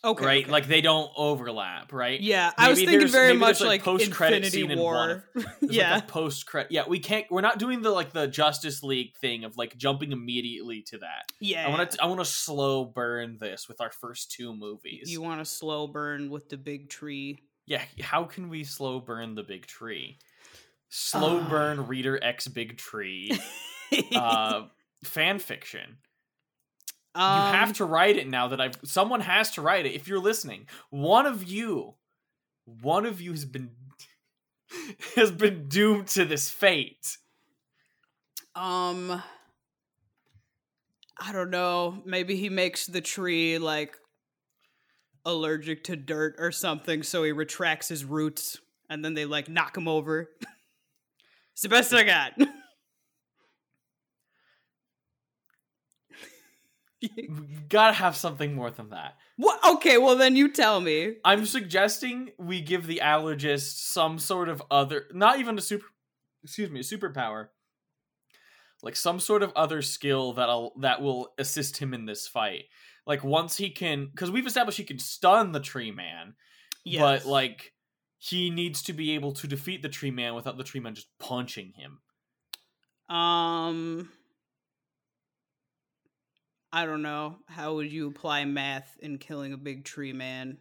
[0.05, 0.25] Okay.
[0.27, 0.42] right?
[0.45, 0.51] okay.
[0.53, 2.21] Like they don't overlap, right?
[2.21, 5.45] yeah, I was thinking very maybe much like, like post-credit Infinity scene in one War.
[5.62, 5.95] Yeah.
[5.95, 6.73] like post credit.
[6.73, 7.25] Yeah, we can't.
[7.31, 11.25] We're not doing the like the Justice League thing of like jumping immediately to that.
[11.40, 11.66] yeah.
[11.66, 12.03] I want to.
[12.03, 15.11] I want to slow burn this with our first two movies.
[15.11, 17.38] you want to slow burn with the big tree.
[17.66, 17.83] yeah.
[18.01, 20.18] How can we slow burn the big tree?
[20.95, 21.49] Slow Ah.
[21.49, 23.33] burn reader X big tree.
[24.15, 24.65] uh
[25.05, 25.99] fan fiction
[27.15, 29.93] Um, you have to write it now that I've someone has to write it.
[29.95, 31.95] If you're listening, one of you,
[32.65, 33.71] one of you has been
[35.17, 37.17] has been doomed to this fate.
[38.55, 39.23] Um,
[41.19, 42.03] I don't know.
[42.05, 43.97] Maybe he makes the tree like
[45.25, 48.59] allergic to dirt or something, so he retracts his roots,
[48.91, 50.31] and then they like knock him over.
[51.53, 52.33] it's the best I got.
[57.01, 57.09] We
[57.69, 59.17] gotta have something more than that.
[59.37, 59.59] what?
[59.75, 61.17] Okay, well then you tell me.
[61.25, 65.87] I'm suggesting we give the allergist some sort of other, not even a super,
[66.45, 67.49] excuse me, a superpower,
[68.83, 72.65] like some sort of other skill that'll that will assist him in this fight.
[73.05, 76.35] Like once he can, because we've established he can stun the tree man,
[76.85, 77.01] Yes.
[77.25, 77.73] but like
[78.25, 81.09] he needs to be able to defeat the tree man without the tree man just
[81.19, 81.99] punching him.
[83.15, 84.09] um,
[86.73, 87.37] I don't know.
[87.49, 90.59] How would you apply math in killing a big tree man?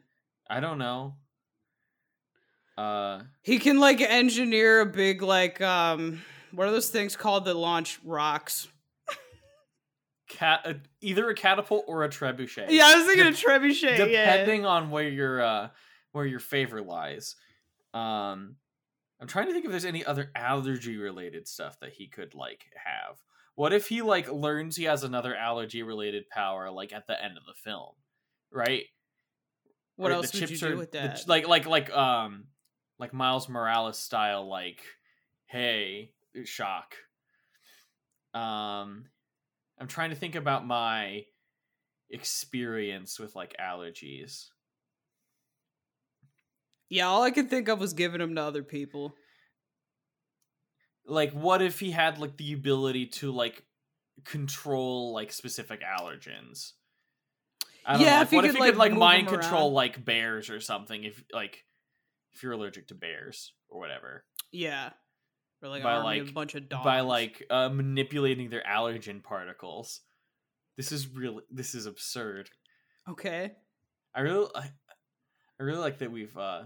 [0.49, 1.15] I don't know.
[2.77, 6.21] Uh, He can like engineer a big like um
[6.51, 8.67] what are those things called that launch rocks?
[10.27, 12.67] cat, uh, either a catapult or a trebuchet.
[12.69, 14.11] Yeah, I was thinking Dep- of trebuchet.
[14.11, 14.37] yeah.
[14.37, 15.69] depending on where your uh
[16.11, 17.35] where your favor lies
[17.93, 18.55] um
[19.19, 22.65] i'm trying to think if there's any other allergy related stuff that he could like
[22.85, 23.17] have.
[23.55, 27.37] What if he like learns he has another allergy related power like at the end
[27.37, 27.95] of the film
[28.51, 28.85] right?
[29.97, 31.15] What Right, else would you do are- with the that?
[31.17, 32.45] ch- like like like um
[32.97, 34.81] like miles morales style like
[35.45, 36.13] hey
[36.45, 36.95] shock.
[38.33, 39.05] Um
[39.79, 41.25] i'm trying to think about my
[42.09, 44.47] experience with like allergies
[46.91, 49.15] yeah, all I could think of was giving them to other people.
[51.05, 53.63] like what if he had like the ability to like
[54.23, 56.73] control like specific allergens
[57.87, 59.73] Yeah, know, like, if he what if could, he like, could like mind control around.
[59.73, 61.65] like bears or something if like
[62.33, 64.91] if you're allergic to bears or whatever Yeah.
[65.63, 66.83] Or like By, an army of like- a bunch of dogs.
[66.83, 70.01] by like uh, manipulating their allergen particles
[70.77, 72.49] this is really this is absurd
[73.09, 73.53] Okay.
[74.13, 74.69] i really I,
[75.59, 76.63] I really like that we've uh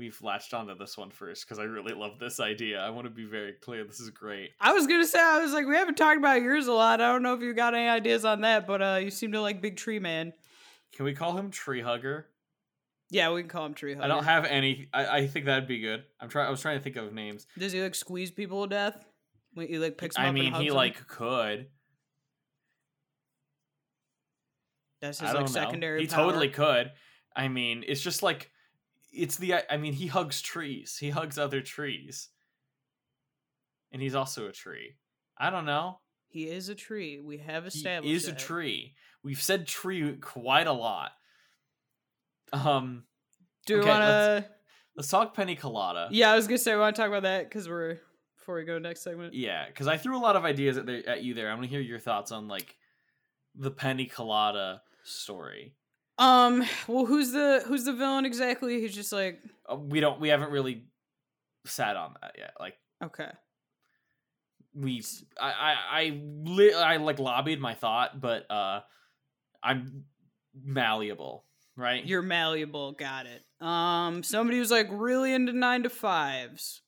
[0.00, 3.10] we've latched onto this one first because i really love this idea i want to
[3.10, 5.96] be very clear this is great I was gonna say I was like, we haven't
[5.96, 7.02] talked about yours a lot.
[7.02, 9.42] I don't know if you got any ideas on that, but uh you seem to
[9.42, 10.32] like Big Tree Man.
[10.96, 12.28] can we call him tree hugger
[13.10, 14.04] Yeah, we can call him Tree Hugger.
[14.04, 14.88] I don't have any.
[14.94, 16.04] I, I think that'd be good.
[16.18, 16.46] I'm trying.
[16.46, 17.46] I was trying to think of names.
[17.58, 19.04] Does he like squeeze people to death?
[19.52, 20.76] When he like picks I mean, he them?
[20.76, 21.66] like could.
[25.02, 25.46] that's his like know.
[25.46, 26.02] secondary.
[26.02, 26.26] He power.
[26.26, 26.92] totally could.
[27.34, 28.50] I mean, it's just like
[29.12, 29.54] it's the.
[29.72, 30.96] I mean, he hugs trees.
[30.98, 32.28] He hugs other trees,
[33.92, 34.96] and he's also a tree.
[35.38, 36.00] I don't know.
[36.28, 37.18] He is a tree.
[37.18, 38.94] We have established He is a tree.
[39.24, 41.10] We've said tree quite a lot.
[42.52, 43.04] Um,
[43.66, 44.52] Do Okay, want let's- to?
[44.96, 46.08] let's talk penny colada.
[46.10, 47.98] Yeah, I was gonna say we want to talk about that because we're
[48.36, 49.34] before we go to next segment.
[49.34, 51.50] Yeah, because I threw a lot of ideas at, the, at you there.
[51.50, 52.76] I want to hear your thoughts on like
[53.54, 55.74] the penny colada story.
[56.20, 56.62] Um.
[56.86, 58.78] Well, who's the who's the villain exactly?
[58.80, 60.20] He's just like Uh, we don't.
[60.20, 60.84] We haven't really
[61.64, 62.52] sat on that yet.
[62.60, 63.30] Like okay.
[64.74, 65.02] we,
[65.40, 68.80] I, I, I, li- I like lobbied my thought, but uh,
[69.62, 70.04] I'm
[70.62, 72.04] malleable, right?
[72.04, 72.92] You're malleable.
[72.92, 73.42] Got it.
[73.66, 74.22] Um.
[74.22, 76.82] Somebody who's like really into nine to fives.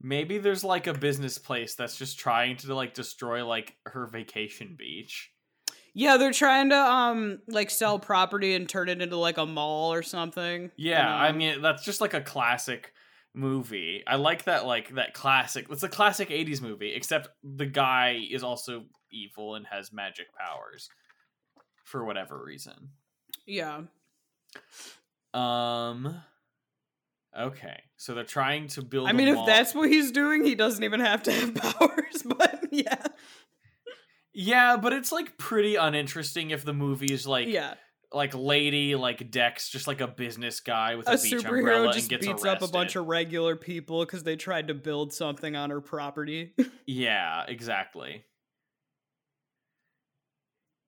[0.00, 4.76] Maybe there's like a business place that's just trying to like destroy like her vacation
[4.78, 5.31] beach.
[5.94, 9.92] Yeah, they're trying to um like sell property and turn it into like a mall
[9.92, 10.70] or something.
[10.76, 12.92] Yeah, I mean that's just like a classic
[13.34, 14.02] movie.
[14.06, 15.66] I like that like that classic.
[15.70, 20.88] It's a classic 80s movie except the guy is also evil and has magic powers
[21.84, 22.90] for whatever reason.
[23.46, 23.82] Yeah.
[25.34, 26.22] Um
[27.38, 27.82] okay.
[27.96, 30.82] So they're trying to build I mean, if mall- that's what he's doing, he doesn't
[30.82, 32.22] even have to have powers.
[32.24, 33.04] But yeah,
[34.34, 37.74] Yeah, but it's like pretty uninteresting if the movie is like yeah.
[38.12, 41.92] like lady like Dex just like a business guy with a, A beach superhero umbrella
[41.92, 42.64] just and gets beats arrested.
[42.64, 46.54] up a bunch of regular people because they tried to build something on her property.
[46.86, 48.24] Yeah, exactly.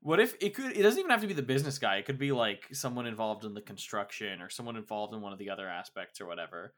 [0.00, 0.76] What if it could?
[0.76, 1.96] It doesn't even have to be the business guy.
[1.96, 5.38] It could be like someone involved in the construction or someone involved in one of
[5.38, 6.74] the other aspects or whatever.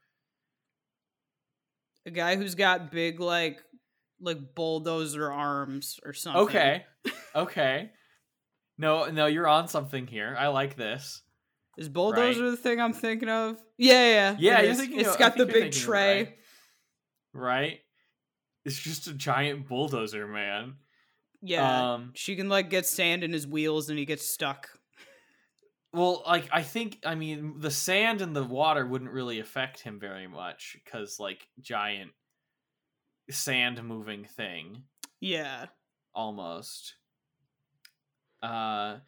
[2.06, 3.62] a guy who's got big like
[4.20, 6.42] like bulldozer arms or something.
[6.42, 6.84] Okay,
[7.34, 7.90] okay.
[8.78, 10.36] No, no, you're on something here.
[10.38, 11.22] I like this.
[11.78, 13.62] Is bulldozer the thing I'm thinking of?
[13.76, 14.36] Yeah, yeah.
[14.38, 14.80] Yeah, it you're is.
[14.80, 15.00] thinking.
[15.00, 16.18] It's of- got the think big it tray.
[16.22, 16.36] right?
[17.32, 17.80] right?
[18.64, 20.74] It's just a giant bulldozer man.
[21.42, 21.94] Yeah.
[21.94, 24.68] Um, she can like get sand in his wheels and he gets stuck.
[25.92, 30.00] well, like I think I mean the sand and the water wouldn't really affect him
[30.00, 32.10] very much because like giant
[33.30, 34.84] sand moving thing
[35.20, 35.66] Yeah.
[36.14, 36.96] almost.
[38.42, 38.98] Uh,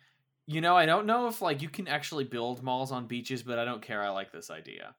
[0.47, 3.59] you know, I don't know if like you can actually build malls on beaches, but
[3.59, 4.03] I don't care.
[4.03, 4.97] I like this idea.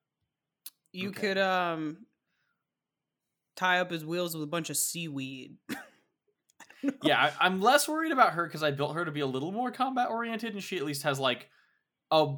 [0.92, 1.22] You Okay.
[1.22, 2.06] could um
[3.56, 5.58] tie up his wheels with a bunch of seaweed.
[7.02, 9.52] yeah, I, I'm less worried about her because I built her to be a little
[9.52, 11.50] more combat oriented, and she at least has like
[12.12, 12.36] a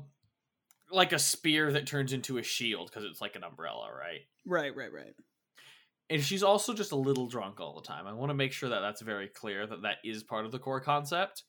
[0.91, 4.22] like a spear that turns into a shield because it's like an umbrella, right?
[4.46, 5.15] right, right, right.
[6.12, 8.06] And she's also just a little drunk all the time.
[8.06, 10.60] I want to make sure that that's very clear that that is part of the
[10.60, 11.43] core concept.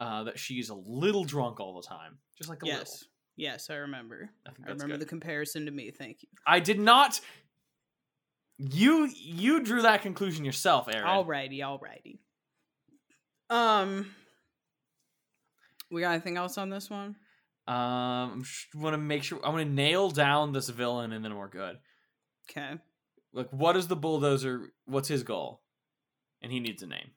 [0.00, 2.78] Uh, that she's a little drunk all the time, just like a yes.
[2.78, 2.94] little.
[3.36, 4.28] Yes, I remember.
[4.46, 5.00] I I remember good.
[5.00, 5.90] the comparison to me.
[5.90, 6.28] Thank you.
[6.46, 7.20] I did not.
[8.58, 11.06] You you drew that conclusion yourself, Aaron.
[11.06, 12.18] Alrighty, alrighty.
[13.50, 14.10] Um,
[15.90, 17.16] we got anything else on this one?
[17.66, 18.44] Um,
[18.74, 21.48] I want to make sure I want to nail down this villain, and then we're
[21.48, 21.78] good.
[22.50, 22.78] Okay.
[23.34, 24.70] Like, what is the bulldozer?
[24.86, 25.60] What's his goal?
[26.40, 27.10] And he needs a name.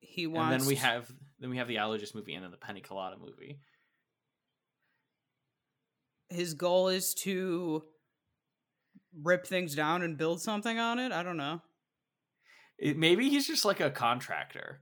[0.00, 0.52] He wants.
[0.52, 3.16] And then we have then we have the allergist movie, and then the Penny Colada
[3.16, 3.60] movie.
[6.30, 7.84] his goal is to
[9.22, 11.12] rip things down and build something on it.
[11.12, 11.62] I don't know.
[12.78, 14.80] It, maybe he's just like a contractor.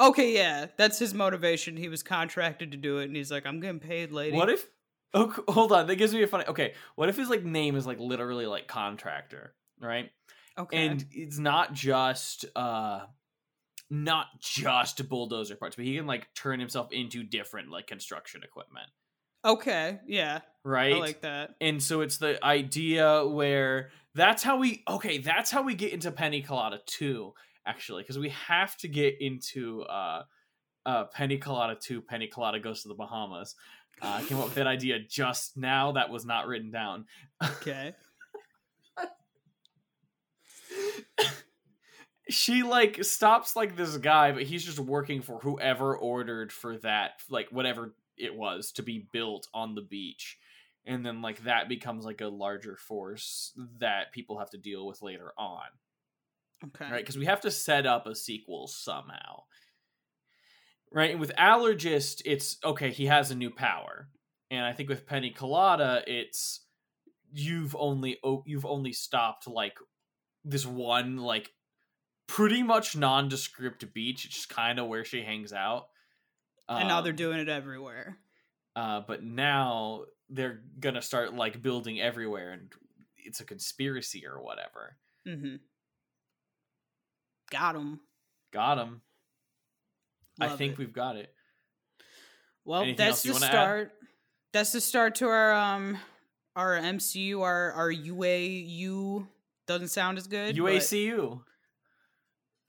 [0.00, 1.76] Okay, yeah, that's his motivation.
[1.76, 4.66] He was contracted to do it, and he's like, "I'm getting paid, lady." What if?
[5.14, 5.86] Oh, hold on.
[5.86, 6.44] That gives me a funny.
[6.48, 10.10] Okay, what if his like name is like literally like contractor, right?
[10.56, 10.86] Okay.
[10.86, 13.00] and it's not just uh
[13.90, 18.88] not just bulldozer parts but he can like turn himself into different like construction equipment
[19.44, 21.56] okay, yeah, right I like that.
[21.60, 26.10] and so it's the idea where that's how we okay that's how we get into
[26.12, 27.32] penny colada 2
[27.66, 30.22] actually because we have to get into uh
[30.86, 33.54] uh penny colada 2 penny colada goes to the bahamas
[34.02, 37.06] uh, I came up with that idea just now that was not written down.
[37.42, 37.94] Okay.
[42.28, 47.20] she like stops like this guy but he's just working for whoever ordered for that
[47.28, 50.38] like whatever it was to be built on the beach.
[50.86, 55.02] And then like that becomes like a larger force that people have to deal with
[55.02, 55.62] later on.
[56.66, 56.90] Okay.
[56.90, 57.02] right?
[57.02, 59.42] Because we have to set up a sequel somehow
[60.94, 64.08] right and with allergist it's okay he has a new power
[64.50, 66.60] and i think with penny colada it's
[67.32, 69.76] you've only you've only stopped like
[70.44, 71.52] this one like
[72.28, 75.88] pretty much nondescript beach it's just kind of where she hangs out
[76.68, 78.16] and now they're Um, doing it everywhere.
[78.76, 82.72] uh but now they're gonna start like building everywhere and
[83.16, 85.56] it's a conspiracy or whatever Mm-hmm.
[87.50, 88.00] Got him.
[88.52, 89.02] got him
[90.40, 91.32] i think we've got it
[92.64, 93.50] Well, Anything that's the wanna add?
[93.50, 93.92] start.
[94.52, 95.98] That's the start to our um
[96.56, 99.26] our MCU, our our UAU
[99.66, 100.56] doesn't sound as good.
[100.56, 101.42] but- uacu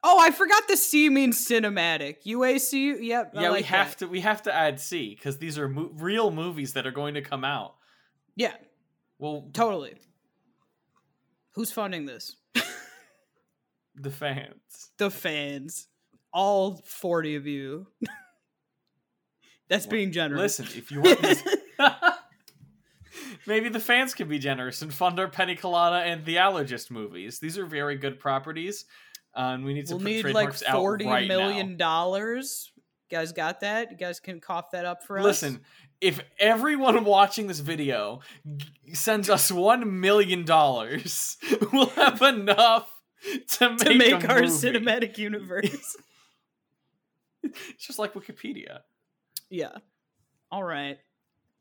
[0.07, 2.23] Oh, I forgot the C means cinematic.
[2.27, 2.97] UACU.
[3.01, 3.31] Yep.
[3.33, 3.97] Yeah we have that.
[3.99, 7.13] to we have to add c because these are mo- real movies that are going
[7.15, 7.75] to come out
[8.35, 8.53] Yeah,
[9.19, 9.95] well totally.
[11.55, 12.35] Who's funding this?
[13.95, 15.87] the fans The fans.
[16.35, 17.87] All 40 of you.
[19.69, 20.59] That's Well, being generous.
[20.59, 21.43] listen if you want this
[23.47, 27.39] maybe the fans can be generous and fund our penny colada and the allergist movies
[27.39, 28.85] these are very good properties
[29.35, 32.71] uh, and we need to we'll need like forty right million dollars.
[33.11, 33.91] You guys got that?
[33.91, 35.25] You guys can cough that up for us.
[35.25, 35.59] Listen,
[35.99, 38.21] if everyone watching this video
[38.55, 41.35] g- sends us one million dollars,
[41.73, 42.89] we'll have enough
[43.57, 44.47] to make, to make our movie.
[44.53, 45.97] cinematic universe.
[47.45, 48.79] It's just like Wikipedia.
[49.49, 49.77] yeah.
[50.51, 50.97] All right.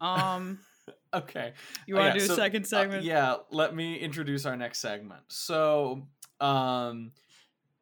[0.01, 0.59] Um,
[1.15, 1.53] Okay.
[1.87, 3.05] you Uh, want yeah, to do so, a second uh, segment?
[3.05, 5.23] yeah, let me introduce our next segment.
[5.29, 6.09] So,
[6.41, 7.13] um,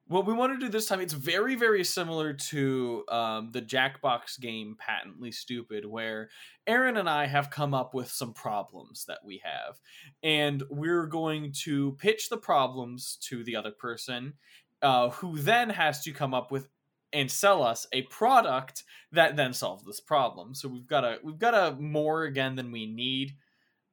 [0.07, 4.39] what we want to do this time, it's very, very similar to um, the Jackbox
[4.39, 6.29] game Patently Stupid, where
[6.67, 9.81] Aaron and I have come up with some problems that we have.
[10.23, 14.35] And we're going to pitch the problems to the other person,
[14.83, 16.69] uh, who then has to come up with
[17.13, 18.83] and sell us a product
[19.13, 20.55] that then solves this problem.
[20.55, 23.33] So we've got a we've got a more again than we need.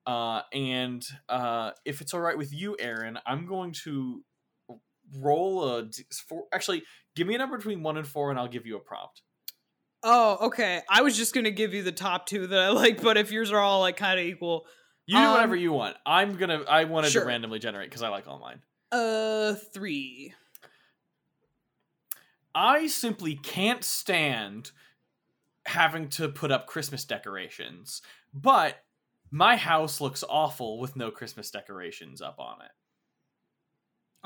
[0.08, 4.24] Uh, and uh, if it's all right with you, Aaron, I'm going to
[5.18, 6.46] roll a d- four.
[6.54, 6.84] Actually,
[7.16, 9.22] give me a number between one and four, and I'll give you a prompt.
[10.02, 10.82] Oh, okay.
[10.90, 13.52] I was just gonna give you the top two that I like, but if yours
[13.52, 14.66] are all like kind of equal,
[15.06, 15.98] You do whatever Um, you want.
[16.06, 16.64] I'm gonna.
[16.68, 17.24] I wanted sure.
[17.24, 18.62] to randomly generate because I like all mine.
[18.92, 20.34] uh, three.
[22.54, 24.72] I simply can't stand
[25.66, 28.02] having to put up Christmas decorations,
[28.34, 28.84] but
[29.32, 32.72] my house looks awful with no Christmas decorations up on it.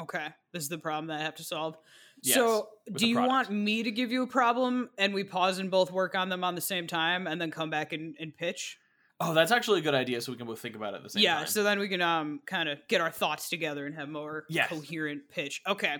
[0.01, 1.77] Okay, this is the problem that I have to solve.
[2.23, 5.69] Yes, so, do you want me to give you a problem and we pause and
[5.69, 8.79] both work on them on the same time and then come back and, and pitch?
[9.19, 10.19] Oh, that's actually a good idea.
[10.21, 11.41] So we can both think about it at the same yeah, time.
[11.43, 11.47] Yeah.
[11.47, 14.69] So then we can um kind of get our thoughts together and have more Yes.
[14.69, 15.61] coherent pitch.
[15.67, 15.97] Okay.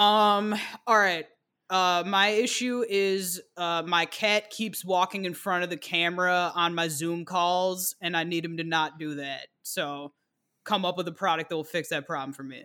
[0.00, 1.26] Um all right.
[1.68, 6.74] Uh my issue is uh my cat keeps walking in front of the camera on
[6.74, 9.46] my Zoom calls and I need him to not do that.
[9.62, 10.12] So
[10.64, 12.64] come up with a product that will fix that problem for me.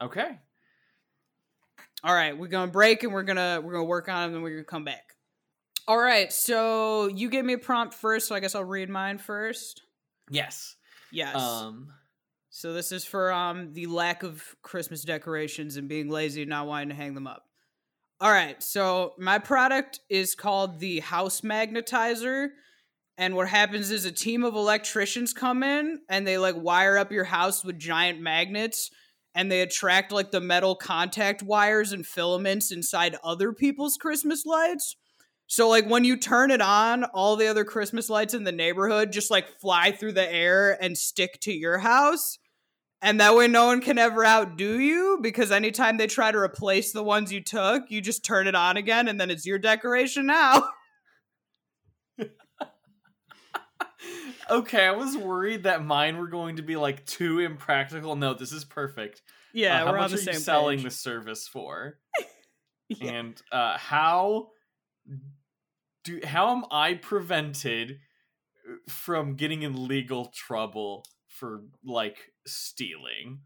[0.00, 0.38] okay.
[2.04, 4.42] All right, we're gonna break and we're gonna we're gonna work on it and then
[4.42, 5.14] we're gonna come back.
[5.88, 9.18] All right, so you gave me a prompt first, so I guess I'll read mine
[9.18, 9.82] first.
[10.30, 10.76] Yes.
[11.10, 11.34] Yes.
[11.34, 11.92] Um.
[12.56, 16.66] So this is for um the lack of Christmas decorations and being lazy and not
[16.66, 17.42] wanting to hang them up.
[18.18, 22.48] All right, so my product is called the House Magnetizer.
[23.18, 27.12] And what happens is a team of electricians come in and they like wire up
[27.12, 28.90] your house with giant magnets
[29.34, 34.96] and they attract like the metal contact wires and filaments inside other people's Christmas lights.
[35.46, 39.12] So like when you turn it on, all the other Christmas lights in the neighborhood
[39.12, 42.38] just like fly through the air and stick to your house.
[43.02, 46.92] And that way no one can ever outdo you because anytime they try to replace
[46.92, 50.26] the ones you took, you just turn it on again and then it's your decoration
[50.26, 50.68] now.
[54.48, 58.14] Okay, I was worried that mine were going to be like too impractical.
[58.14, 59.22] No, this is perfect.
[59.52, 60.84] yeah, Uh, we're on the are same you selling page.
[60.84, 61.98] the service for?
[62.88, 63.14] Yeah.
[63.14, 64.50] And uh, how
[66.04, 67.98] do how am I prevented
[68.88, 72.16] from getting in legal trouble for like
[72.46, 73.40] stealing?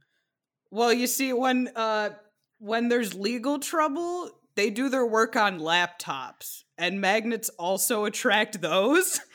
[0.71, 2.11] Well, you see, when uh
[2.59, 9.21] when there's legal trouble, they do their work on laptops, and magnets also attract those.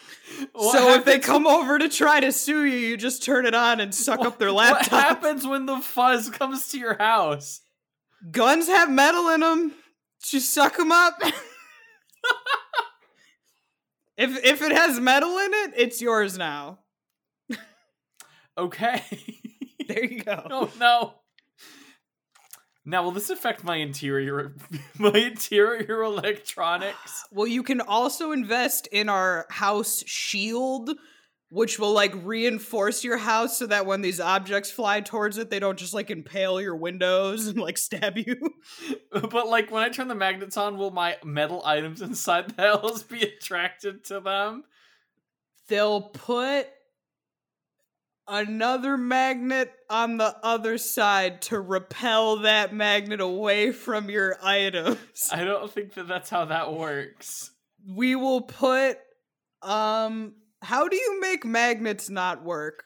[0.53, 3.53] What so if they come over to try to sue you, you just turn it
[3.53, 4.91] on and suck up their laptop.
[4.91, 7.61] What happens when the fuzz comes to your house?
[8.31, 9.71] Guns have metal in them.
[10.23, 11.21] Just suck them up.
[14.17, 16.79] if if it has metal in it, it's yours now.
[18.57, 19.03] Okay.
[19.87, 20.47] There you go.
[20.49, 21.13] oh no.
[22.87, 24.53] Now, will this affect my interior,
[24.99, 27.25] my interior electronics?
[27.31, 30.91] Well, you can also invest in our house shield,
[31.49, 35.57] which will like reinforce your house so that when these objects fly towards it, they
[35.57, 38.37] don't just like impale your windows and like stab you.
[39.11, 43.01] But like, when I turn the magnets on, will my metal items inside the house
[43.01, 44.63] be attracted to them?
[45.67, 46.67] They'll put
[48.27, 54.97] another magnet on the other side to repel that magnet away from your items.
[55.31, 57.51] I don't think that that's how that works.
[57.87, 58.97] we will put
[59.61, 62.83] um how do you make magnets not work?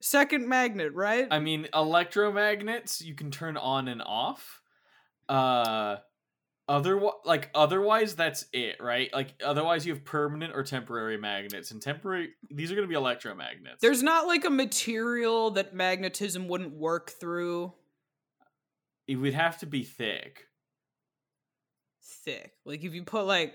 [0.00, 1.28] Second magnet, right?
[1.30, 4.60] I mean, electromagnets you can turn on and off.
[5.28, 5.96] Uh,
[6.72, 9.12] otherwise, like otherwise, that's it, right?
[9.12, 12.98] Like otherwise, you have permanent or temporary magnets, and temporary these are going to be
[12.98, 13.80] electromagnets.
[13.80, 17.72] There's not like a material that magnetism wouldn't work through
[19.06, 20.46] it would have to be thick,
[22.24, 22.52] thick.
[22.64, 23.54] Like if you put like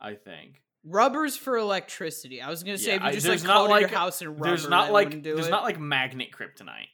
[0.00, 0.62] I think.
[0.84, 2.40] rubbers for electricity.
[2.40, 4.28] I was gonna say Yeah, if you just there's like coated like your house in
[4.28, 5.50] rubber, there's not like there's it.
[5.50, 6.88] not like magnet kryptonite.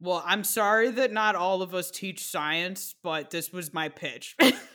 [0.00, 4.36] Well, I'm sorry that not all of us teach science, but this was my pitch.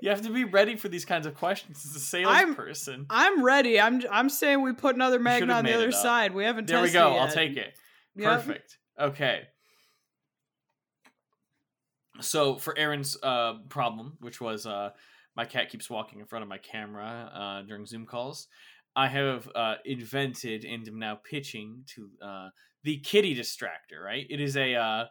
[0.00, 3.06] You have to be ready for these kinds of questions as a I'm- salesperson.
[3.10, 3.80] I'm ready.
[3.80, 6.34] I'm I'm saying we put another magnet on the other side.
[6.34, 7.16] We haven't There we go.
[7.16, 7.74] I'll take it.
[8.16, 8.30] Yep.
[8.30, 8.78] Perfect.
[8.98, 9.42] Okay.
[12.20, 14.90] So for Aaron's uh, problem, which was uh,
[15.36, 18.48] my cat keeps walking in front of my camera uh, during Zoom calls,
[18.94, 22.48] I have uh, invented and am now pitching to uh,
[22.84, 24.02] the kitty distractor.
[24.02, 24.26] Right?
[24.30, 25.04] It is a uh,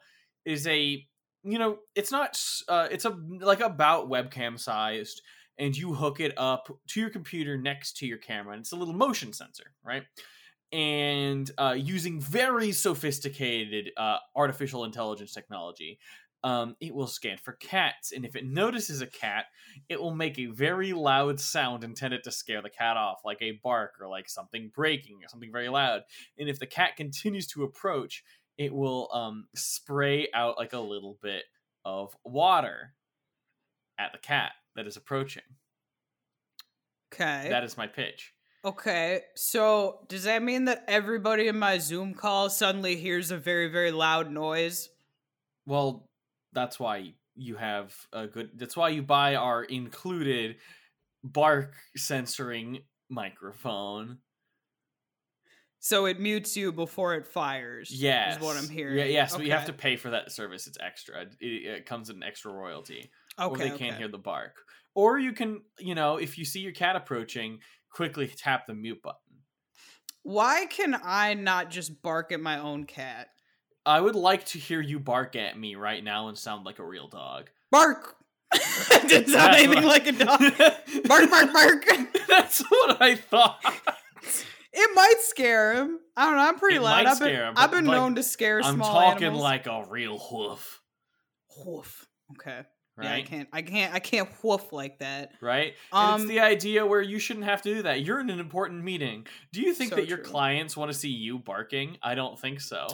[0.45, 1.05] it is a
[1.45, 2.41] you know it's not.
[2.67, 5.21] Uh, it's a like about webcam sized,
[5.57, 8.75] and you hook it up to your computer next to your camera, and it's a
[8.75, 10.03] little motion sensor, right?
[10.71, 15.99] and uh, using very sophisticated uh, artificial intelligence technology,
[16.43, 18.11] um, it will scan for cats.
[18.11, 19.45] And if it notices a cat,
[19.89, 23.59] it will make a very loud sound intended to scare the cat off, like a
[23.63, 26.01] bark or like something breaking or something very loud.
[26.37, 28.23] And if the cat continues to approach,
[28.57, 31.43] it will um, spray out like a little bit
[31.83, 32.93] of water
[33.99, 35.43] at the cat that is approaching.
[37.13, 37.47] Okay.
[37.49, 38.33] That is my pitch.
[38.65, 43.67] Okay, so does that mean that everybody in my Zoom call suddenly hears a very,
[43.67, 44.89] very loud noise?
[45.67, 46.09] Well,
[46.51, 48.49] that's why you have a good.
[48.55, 50.55] That's why you buy our included
[51.23, 54.17] bark censoring microphone.
[55.85, 57.91] So it mutes you before it fires.
[57.91, 58.97] Yes, is what I'm hearing.
[58.97, 60.65] Yeah, yes, but you have to pay for that service.
[60.65, 61.27] It's extra.
[61.39, 63.11] It, it comes at an extra royalty.
[63.39, 63.77] Okay, or they okay.
[63.77, 64.55] can't hear the bark.
[64.95, 67.59] Or you can, you know, if you see your cat approaching,
[67.91, 69.19] quickly tap the mute button.
[70.23, 73.27] Why can I not just bark at my own cat?
[73.85, 76.83] I would like to hear you bark at me right now and sound like a
[76.83, 77.51] real dog.
[77.69, 78.15] Bark.
[79.07, 80.39] Didn't sound anything what like a dog.
[81.07, 81.85] Bark, bark, bark.
[82.27, 83.61] That's what I thought.
[84.77, 85.99] It might scare him.
[86.17, 86.41] I don't know.
[86.47, 87.05] I'm pretty It loud.
[87.05, 89.43] I've been, him, I've been like, known to scare I'm small talking animals.
[89.43, 90.81] like a real hoof,
[91.65, 92.05] woof.
[92.33, 92.63] Okay.
[93.01, 93.49] Yeah, I can't.
[93.51, 93.93] I can't.
[93.93, 95.33] I can't woof like that.
[95.41, 95.73] right?
[95.91, 98.01] and Um, it's the idea where you shouldn't have to do that.
[98.03, 99.27] You're in an important meeting.
[99.51, 100.25] Do you think So that your true.
[100.31, 101.97] clients want to see you barking?
[102.01, 102.87] I don't think so.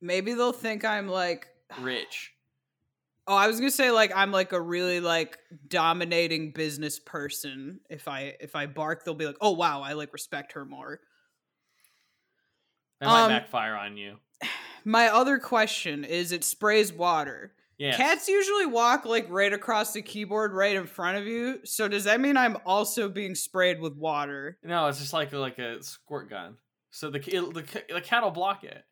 [0.00, 1.48] Maybe they'll think I'm like.
[1.80, 2.30] Rich.
[3.26, 7.80] Oh, I was gonna say like I'm like a really like dominating business person.
[7.88, 11.00] If I if I bark, they'll be like, "Oh wow, I like respect her more."
[13.00, 14.18] That might Um, backfire on you.
[14.84, 17.54] My other question is, it sprays water.
[17.78, 17.96] Yeah.
[17.96, 21.60] Cats usually walk like right across the keyboard, right in front of you.
[21.64, 24.58] So does that mean I'm also being sprayed with water?
[24.62, 26.56] No, it's just like like a squirt gun.
[26.90, 28.84] So the it, the the cat will block it.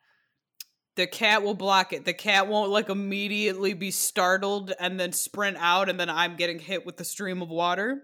[0.97, 2.05] The cat will block it.
[2.05, 6.59] The cat won't like immediately be startled and then sprint out, and then I'm getting
[6.59, 8.03] hit with the stream of water.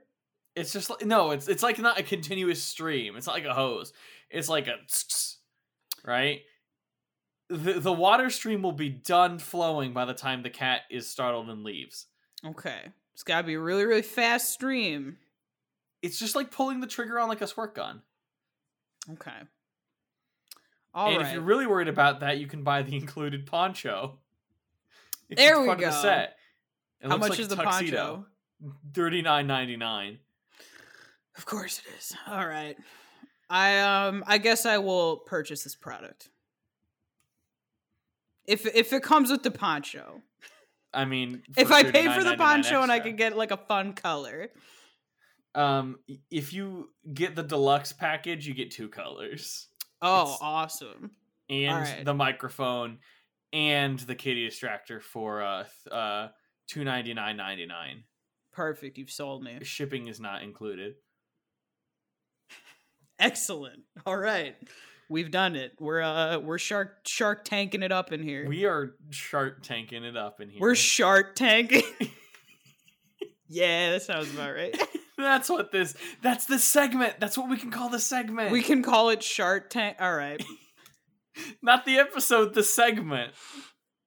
[0.55, 3.17] It's just like no, it's it's like not a continuous stream.
[3.17, 3.93] It's not like a hose.
[4.31, 4.77] It's like a
[6.05, 6.41] right.
[7.51, 11.49] The the water stream will be done flowing by the time the cat is startled
[11.49, 12.07] and leaves.
[12.45, 12.81] Okay,
[13.15, 15.17] it's got to be a really really fast stream.
[16.03, 18.03] It's just like pulling the trigger on like a squirt gun.
[19.13, 19.31] Okay.
[20.95, 21.19] All right.
[21.19, 24.19] and if you're really worried about that, you can buy the included poncho.
[25.29, 25.91] It's There we of the go.
[25.91, 26.37] set.
[27.01, 28.27] It How much like is the poncho?
[28.93, 30.19] Thirty nine ninety nine.
[31.37, 32.15] Of course it is.
[32.27, 32.77] All right.
[33.51, 36.29] I um I guess I will purchase this product.
[38.47, 40.23] If if it comes with the poncho.
[40.95, 43.59] I mean, If I pay for the $39.99 poncho and I can get like a
[43.59, 44.49] fun color.
[45.55, 45.99] Um,
[46.31, 49.69] if you get the deluxe package, you get two colors
[50.01, 51.11] Oh, It's- awesome.
[51.51, 52.05] and Alright.
[52.05, 52.99] the microphone
[53.53, 56.29] and the kitty distractor for uh uh
[56.69, 58.05] two ninety nine ninety nine.
[58.53, 58.97] Perfect.
[58.99, 59.59] You've sold me.
[59.63, 60.95] Shipping is not included.
[63.19, 63.81] Excellent.
[64.07, 64.57] All right.
[65.11, 65.73] We've done it.
[65.81, 68.47] We're uh we're shark shark tanking it up in here.
[68.47, 70.61] We are shark tanking it up in here.
[70.61, 71.83] We're shark tanking.
[73.49, 74.77] yeah, that sounds about right.
[75.19, 75.95] that's what this.
[76.23, 77.15] That's the segment.
[77.21, 78.53] That's what we can call the segment.
[78.53, 79.97] we can call it shark tank.
[79.99, 80.43] All right.
[81.63, 82.55] not the episode.
[82.55, 83.33] The segment.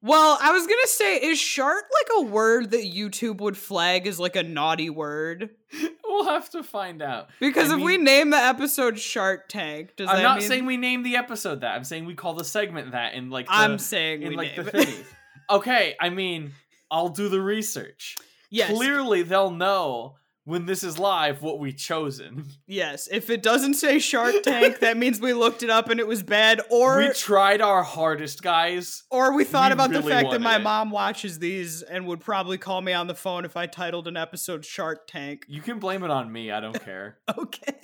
[0.03, 4.19] Well, I was gonna say, is shart like a word that YouTube would flag as
[4.19, 5.49] like a naughty word?
[6.03, 7.29] We'll have to find out.
[7.39, 10.75] Because I if we name the episode Shart Tank, does I'm not mean saying we
[10.75, 11.73] name the episode that.
[11.73, 14.57] I'm saying we call the segment that in like the, I'm saying in we like
[14.57, 15.05] name the thingy.
[15.49, 16.51] okay, I mean,
[16.91, 18.17] I'll do the research.
[18.49, 22.45] yes, Clearly, they'll know when this is live what we chosen.
[22.67, 23.07] yes.
[23.11, 26.23] If it doesn't say Shart Tank, that means we looked it up and it was
[26.23, 29.03] bad, or we tried our hardest, guys.
[29.11, 30.63] or we thought we about the fact that my it.
[30.63, 34.17] mom watches these and would probably call me on the phone if I titled an
[34.17, 35.45] episode Shart Tank.
[35.47, 36.51] You can blame it on me.
[36.51, 37.19] I don't care.
[37.37, 37.79] Okay.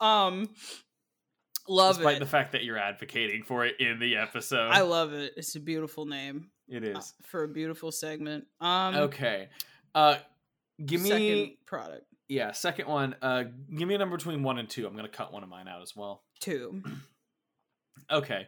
[0.00, 0.48] Um,
[1.68, 2.20] love Despite it.
[2.20, 4.70] the fact that you're advocating for it in the episode.
[4.70, 5.32] I love it.
[5.36, 6.96] It's a beautiful name It is.
[6.96, 8.44] uh, for a beautiful segment.
[8.60, 9.48] Um, Okay.
[9.94, 10.16] Uh
[10.84, 13.14] give me second product yeah, second one.
[13.22, 13.44] Uh
[13.76, 14.86] give me a number between 1 and 2.
[14.86, 16.22] I'm going to cut one of mine out as well.
[16.40, 16.82] two.
[18.10, 18.46] Okay.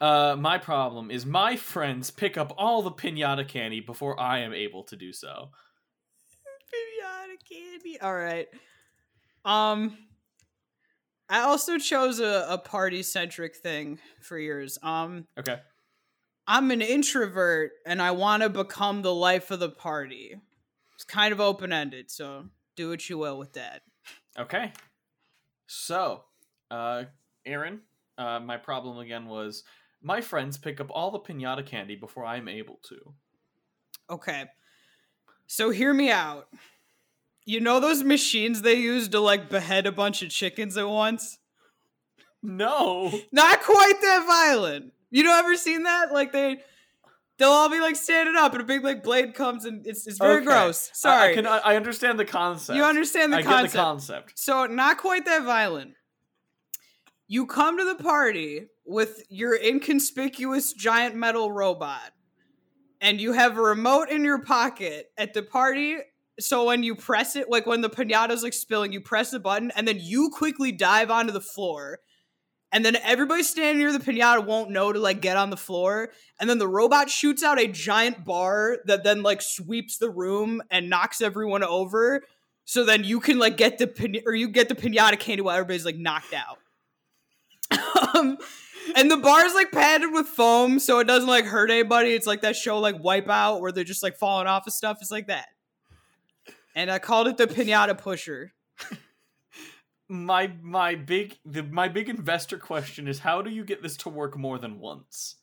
[0.00, 4.52] Uh my problem is my friends pick up all the piñata candy before I am
[4.52, 5.50] able to do so.
[6.72, 8.00] Pinata candy.
[8.00, 8.46] All right.
[9.44, 9.96] Um,
[11.28, 14.78] I also chose a, a party centric thing for yours.
[14.82, 15.58] Um, Okay.
[16.46, 20.36] I'm an introvert and I want to become the life of the party.
[20.96, 23.82] It's kind of open ended, so do what you will with that.
[24.38, 24.72] Okay.
[25.66, 26.24] So,
[26.70, 27.04] uh
[27.44, 27.82] Aaron,
[28.18, 29.62] uh my problem again was
[30.02, 33.14] my friends pick up all the piñata candy before I'm able to.
[34.10, 34.46] Okay.
[35.46, 36.48] So hear me out.
[37.44, 41.38] You know those machines they use to like behead a bunch of chickens at once?
[42.42, 43.12] No.
[43.32, 44.92] Not quite that violent.
[45.10, 46.12] You know, ever seen that?
[46.12, 46.58] Like they,
[47.38, 50.18] they'll all be like standing up, and a big like blade comes, and it's it's
[50.18, 50.44] very Okay.
[50.46, 50.90] gross.
[50.94, 52.76] Sorry, I, can I, I understand the concept.
[52.76, 53.62] you understand the I concept.
[53.62, 54.38] get the concept.
[54.38, 55.94] so not quite that violent.
[57.28, 62.12] You come to the party with your inconspicuous giant metal robot,
[63.00, 65.96] and you have a remote in your pocket at the party.
[66.38, 69.72] So when you press it, like when the pinata's like spilling, you press the button,
[69.74, 71.98] and then you quickly dive onto the floor.
[72.76, 76.10] And then everybody standing near the pinata won't know to like get on the floor.
[76.38, 80.60] And then the robot shoots out a giant bar that then like sweeps the room
[80.70, 82.22] and knocks everyone over.
[82.66, 85.56] So then you can like get the pin or you get the pinata candy while
[85.56, 86.58] everybody's like knocked out.
[88.14, 88.36] um,
[88.94, 92.10] and the bar is like padded with foam, so it doesn't like hurt anybody.
[92.10, 94.98] It's like that show like Wipeout where they're just like falling off of stuff.
[95.00, 95.48] It's like that.
[96.74, 98.52] And I called it the pinata pusher.
[100.08, 104.08] my my big the my big investor question is how do you get this to
[104.08, 105.36] work more than once?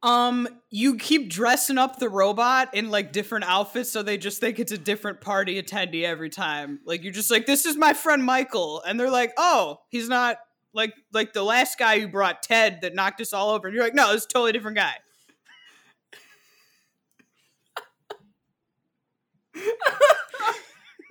[0.00, 4.60] Um, you keep dressing up the robot in like different outfits so they just think
[4.60, 6.78] it's a different party attendee every time.
[6.84, 10.38] Like you're just like, this is my friend Michael, and they're like, oh, he's not
[10.72, 13.84] like like the last guy you brought, Ted, that knocked us all over, and you're
[13.84, 14.94] like, no, it's a totally different guy.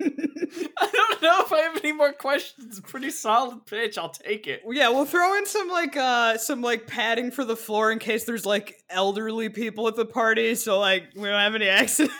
[0.00, 2.80] I don't know if I have any more questions.
[2.80, 3.98] Pretty solid pitch.
[3.98, 4.62] I'll take it.
[4.70, 8.24] Yeah, we'll throw in some like uh some like padding for the floor in case
[8.24, 12.14] there's like elderly people at the party, so like we don't have any accidents.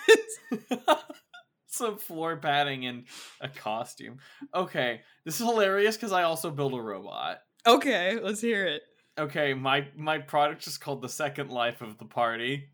[1.67, 3.05] some floor padding and
[3.41, 4.19] a costume.
[4.53, 7.39] Okay, this is hilarious because I also build a robot.
[7.67, 8.83] okay, let's hear it.
[9.19, 12.71] Okay, my my product is called the Second Life of the Party.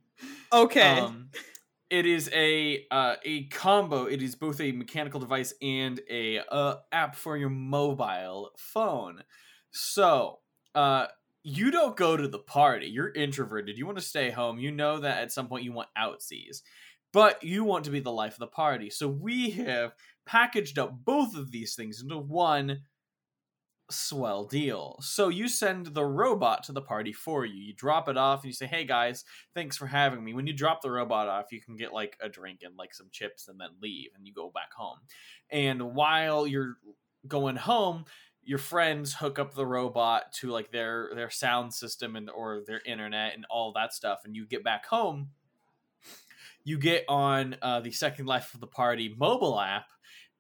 [0.53, 1.01] Okay.
[1.01, 1.31] Um,
[1.95, 4.07] it is a uh, a combo.
[4.07, 9.23] It is both a mechanical device and a uh, app for your mobile phone.
[9.71, 10.41] So,
[10.75, 11.07] uh,
[11.45, 12.89] you don't go to the party.
[12.89, 13.79] You're introverted.
[13.79, 14.59] You want to stay home.
[14.59, 16.63] You know that at some point you want outsies,
[17.13, 18.91] but you want to be the life of the party.
[18.91, 19.95] So we have
[20.27, 22.81] packaged up both of these things into one
[23.91, 24.97] swell deal.
[25.01, 27.55] So you send the robot to the party for you.
[27.55, 29.25] You drop it off and you say, "Hey guys,
[29.55, 32.29] thanks for having me." When you drop the robot off, you can get like a
[32.29, 34.99] drink and like some chips and then leave and you go back home.
[35.51, 36.77] And while you're
[37.27, 38.05] going home,
[38.47, 42.83] your friends hook up the robot to like their their sound system and or their
[42.87, 45.31] internet and all that stuff and you get back home
[46.65, 49.87] you get on uh, the second life of the party mobile app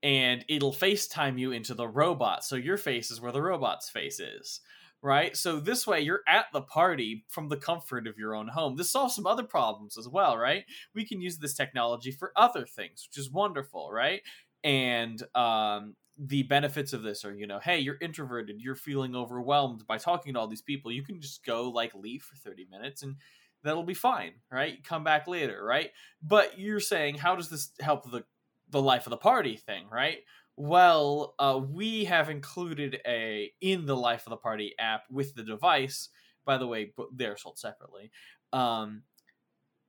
[0.04, 2.44] and it'll FaceTime you into the robot.
[2.44, 4.60] So your face is where the robot's face is.
[5.02, 5.36] Right?
[5.36, 8.76] So this way you're at the party from the comfort of your own home.
[8.76, 10.64] This solves some other problems as well, right?
[10.94, 14.22] We can use this technology for other things, which is wonderful, right?
[14.62, 19.84] And um the benefits of this are, you know, hey, you're introverted, you're feeling overwhelmed
[19.86, 20.92] by talking to all these people.
[20.92, 23.16] You can just go like leave for 30 minutes and
[23.64, 24.82] that'll be fine, right?
[24.84, 25.90] Come back later, right?
[26.22, 28.24] But you're saying, how does this help the
[28.70, 30.18] the life of the party thing, right?
[30.56, 35.42] Well, uh, we have included a in the life of the party app with the
[35.42, 36.08] device.
[36.44, 38.10] By the way, they're sold separately.
[38.52, 39.02] Um,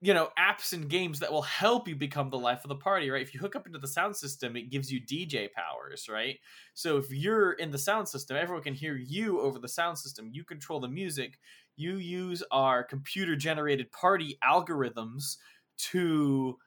[0.01, 3.09] you know, apps and games that will help you become the life of the party,
[3.09, 3.21] right?
[3.21, 6.37] If you hook up into the sound system, it gives you DJ powers, right?
[6.73, 10.29] So if you're in the sound system, everyone can hear you over the sound system.
[10.31, 11.39] You control the music.
[11.77, 15.37] You use our computer generated party algorithms
[15.77, 16.57] to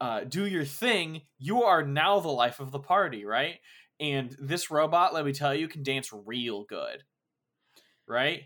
[0.00, 3.56] uh, do your thing, you are now the life of the party, right?
[3.98, 7.02] And this robot, let me tell you, can dance real good,
[8.06, 8.42] right?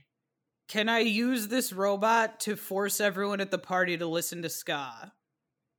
[0.69, 5.13] Can I use this robot to force everyone at the party to listen to ska?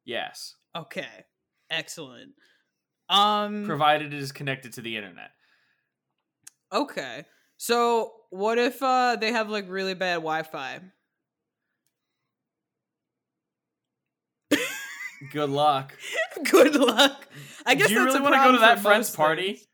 [0.03, 0.55] Yes.
[0.76, 1.26] Okay.
[1.69, 2.34] Excellent.
[3.07, 5.32] Um provided it is connected to the internet.
[6.74, 7.26] Okay.
[7.55, 10.82] So, what if uh they have like really bad Wi-Fi?
[15.32, 15.93] Good luck.
[16.49, 17.28] Good luck.
[17.65, 19.53] I guess Do you really want to go to that friend's party?
[19.53, 19.67] Things.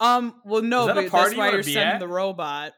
[0.00, 0.34] Um.
[0.44, 2.00] Well, no, but that's why you are sending at?
[2.00, 2.72] the robot.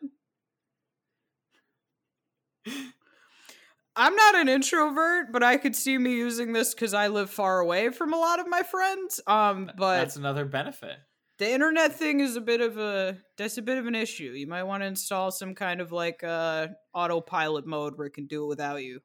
[3.96, 7.58] I'm not an introvert, but I could see me using this because I live far
[7.58, 9.20] away from a lot of my friends.
[9.26, 10.98] Um, but that's another benefit.
[11.38, 14.32] The internet thing is a bit of a that's a bit of an issue.
[14.36, 18.26] You might want to install some kind of like uh autopilot mode where it can
[18.26, 19.00] do it without you.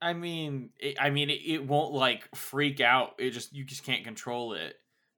[0.00, 3.14] I mean, it, I mean, it, it won't like freak out.
[3.18, 4.74] It just you just can't control it,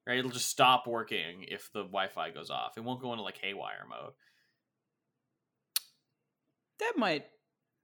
[0.07, 0.17] right?
[0.17, 2.77] It'll just stop working if the Wi-Fi goes off.
[2.77, 4.13] It won't go into like haywire mode.
[6.79, 7.25] That might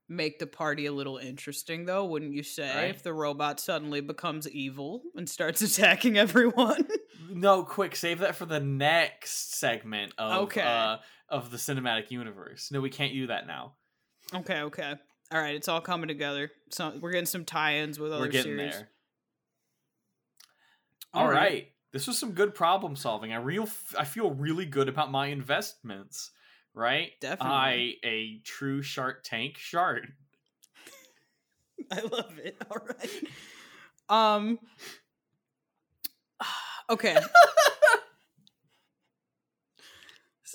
[0.07, 2.73] make the party a little interesting, though, wouldn't you say?
[2.73, 2.89] Right?
[2.89, 6.87] If the robot suddenly becomes evil and starts attacking everyone.
[7.29, 10.61] no, quick, save that for the next segment of okay.
[10.61, 10.97] uh,
[11.29, 12.69] of the cinematic universe.
[12.71, 13.73] No, we can't use that now.
[14.33, 14.95] Okay, okay.
[15.31, 16.51] All right, it's all coming together.
[16.69, 18.73] So we're getting some tie-ins with other we're getting series.
[18.73, 18.89] there.
[21.13, 21.35] all right.
[21.35, 21.67] right.
[21.91, 23.31] This was some good problem solving.
[23.33, 23.67] I real
[23.97, 26.31] I feel really good about my investments,
[26.73, 27.11] right?
[27.21, 27.99] Definitely.
[28.03, 30.03] I a true Shark Tank shark.
[31.91, 32.61] I love it.
[32.69, 33.23] All right.
[34.09, 34.59] Um.
[36.87, 37.17] Okay.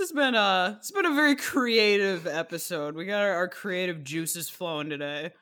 [0.01, 2.95] this has been a it's been a very creative episode.
[2.95, 5.33] We got our, our creative juices flowing today.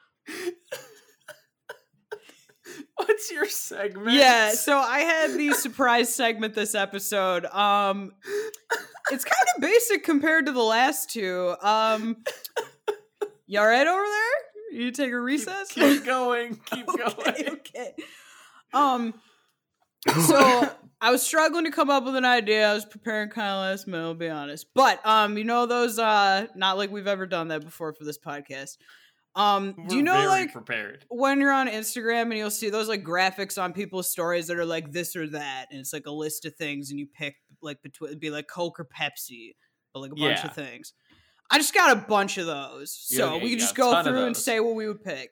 [2.97, 4.17] What's your segment?
[4.17, 7.47] Yeah, so I had the surprise segment this episode.
[7.47, 8.11] Um
[9.13, 11.55] it's kind of basic compared to the last two.
[11.63, 12.17] Um
[13.47, 14.81] You alright over there?
[14.81, 15.69] You take a recess?
[15.71, 16.59] Keep, keep going.
[16.73, 17.49] Keep okay, going.
[17.51, 17.95] okay.
[18.75, 19.15] Um
[20.27, 20.69] so
[21.01, 22.71] I was struggling to come up with an idea.
[22.71, 24.67] I was preparing kind of last minute, I'll be honest.
[24.75, 28.19] But um, you know those uh not like we've ever done that before for this
[28.19, 28.79] podcast.
[29.35, 31.05] Um, do you know like prepared?
[31.11, 34.65] when you're on Instagram and you'll see those like graphics on people's stories that are
[34.65, 37.81] like this or that, and it's like a list of things, and you pick like
[37.83, 39.55] between it'd be like Coke or Pepsi,
[39.95, 40.47] but like a bunch Yeah.
[40.47, 40.93] of things.
[41.51, 44.25] I just got a bunch of those, Yeah, so okay, we could just go through
[44.25, 45.31] and say what we would pick.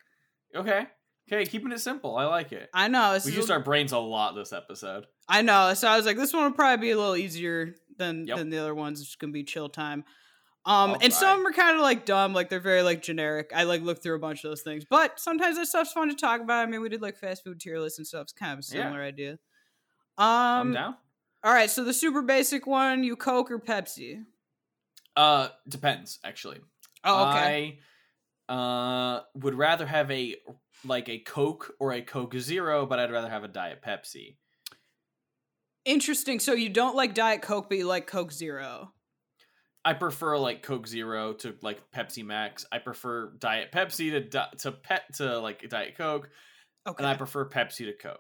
[0.55, 0.87] Okay.
[1.33, 2.17] Okay, keeping it simple.
[2.17, 2.71] I like it.
[2.73, 5.07] I know We used our brains a lot this episode.
[5.29, 5.75] I know.
[5.75, 8.37] So I was like, this one will probably be a little easier than Yep.
[8.39, 9.01] than the other ones.
[9.01, 10.05] It's gonna be chill time.
[10.65, 11.11] Um, I'll and try.
[11.11, 13.51] some are kind of like dumb, like they're very like generic.
[13.55, 16.15] I like look through a bunch of those things, but sometimes that stuff's fun to
[16.15, 16.67] talk about.
[16.67, 18.23] I mean, we did like fast food tier lists and stuff.
[18.23, 18.85] It's kind of a Yeah.
[18.85, 19.39] similar idea.
[20.19, 20.97] I'm Um, down.
[21.45, 21.71] all right.
[21.71, 24.25] So the super basic one, you Coke or Pepsi?
[25.17, 26.61] Uh, depends actually.
[27.05, 27.79] Oh, okay.
[28.49, 30.37] I uh would rather have a
[30.89, 34.37] like a Coke or a Coke Zero, but I'd rather have a Diet Pepsi.
[35.85, 36.41] Interesting.
[36.41, 38.93] So you don't like Diet Coke, but you like Coke Zero.
[39.85, 42.67] I prefer like Coke Zero to like Pepsi Max.
[42.73, 46.29] I prefer Diet Pepsi to di- to pet to like Diet Coke,
[46.89, 46.97] Okay.
[46.99, 48.19] and I prefer Pepsi to Coke.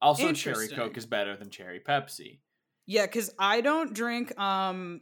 [0.00, 2.38] Also, cherry Coke is better than cherry Pepsi.
[2.86, 5.00] Yeah, because I don't drink um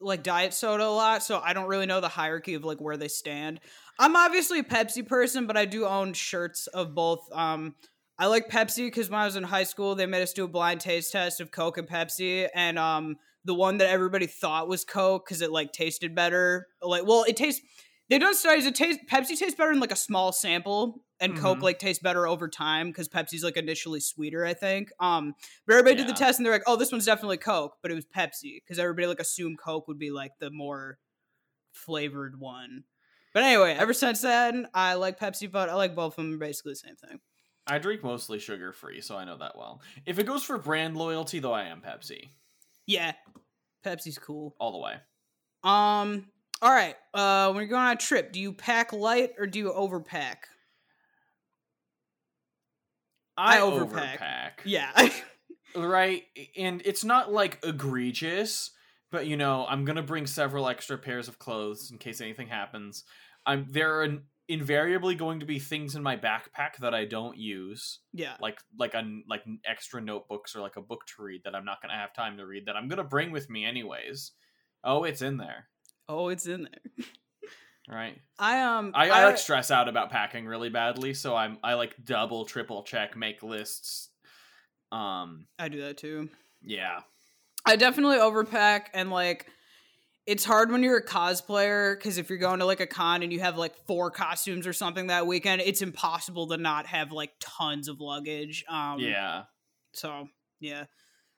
[0.00, 2.96] like diet soda a lot, so I don't really know the hierarchy of like where
[2.96, 3.60] they stand.
[3.98, 7.28] I'm obviously a Pepsi person, but I do own shirts of both.
[7.32, 7.74] Um,
[8.18, 10.48] I like Pepsi because when I was in high school, they made us do a
[10.48, 14.84] blind taste test of Coke and Pepsi, and um, the one that everybody thought was
[14.84, 16.66] Coke because it like tasted better.
[16.82, 17.62] Like, well, it tastes.
[18.08, 18.66] They've done studies.
[18.66, 21.62] It tastes Pepsi tastes better in like a small sample, and Coke Mhm.
[21.62, 24.44] like tastes better over time because Pepsi's like initially sweeter.
[24.44, 24.90] I think.
[25.00, 25.34] Um,
[25.66, 27.94] but everybody did the test and they're like, "Oh, this one's definitely Coke," but it
[27.94, 30.98] was Pepsi because everybody like assumed Coke would be like the more
[31.72, 32.84] flavored one.
[33.34, 36.38] But anyway, ever since then, I like Pepsi, but I like both of them.
[36.38, 37.20] Basically the same thing.
[37.66, 39.82] I drink mostly sugar free, so I know that well.
[40.06, 42.28] If it goes for brand loyalty, though, I am Pepsi
[42.86, 43.14] Yeah,
[43.84, 44.54] Pepsi's cool.
[44.60, 45.00] all the way.
[45.64, 46.30] Um,
[46.62, 46.96] all right.
[47.12, 50.36] Uh, when you're going on a trip, do you pack light or do you overpack?
[53.36, 54.18] I I, overpack.
[54.18, 54.50] overpack.
[54.64, 55.10] Yeah,
[55.76, 56.24] right
[56.56, 58.70] and it's not like egregious
[59.10, 63.04] but you know i'm gonna bring several extra pairs of clothes in case anything happens
[63.44, 67.36] i'm there are in- invariably going to be things in my backpack that i don't
[67.36, 68.34] use yeah.
[68.40, 71.82] like like a like extra notebooks or like a book to read that i'm not
[71.82, 74.32] gonna have time to read that i'm gonna bring with me anyways
[74.84, 75.68] oh it's in there
[76.08, 77.06] Oh, it's in there.
[77.88, 81.74] right I um, I, I like stress out about packing really badly so i'm i
[81.74, 84.10] like double triple check make lists
[84.92, 86.28] um I do that too.
[86.62, 87.00] yeah
[87.64, 89.46] I definitely overpack and like
[90.26, 93.32] it's hard when you're a cosplayer because if you're going to like a con and
[93.32, 97.30] you have like four costumes or something that weekend, it's impossible to not have like
[97.40, 98.64] tons of luggage.
[98.68, 99.44] Um, yeah
[99.92, 100.28] So
[100.58, 100.86] yeah,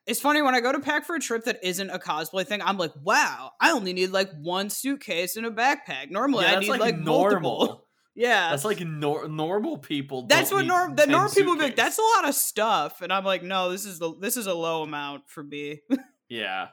[0.09, 2.61] it's funny when I go to pack for a trip that isn't a cosplay thing.
[2.61, 6.09] I'm like, wow, I only need like one suitcase and a backpack.
[6.09, 7.41] Normally, Yeah, I need like, like, normal.
[7.59, 7.85] multiple.
[8.15, 10.27] Yeah, That's like nor- normal people.
[10.27, 11.77] that's what norm 10 normal people be like.
[11.77, 14.53] That's a lot of stuff, and I'm like, no, this is the this is a
[14.53, 15.79] low amount for me.
[16.27, 16.67] yeah.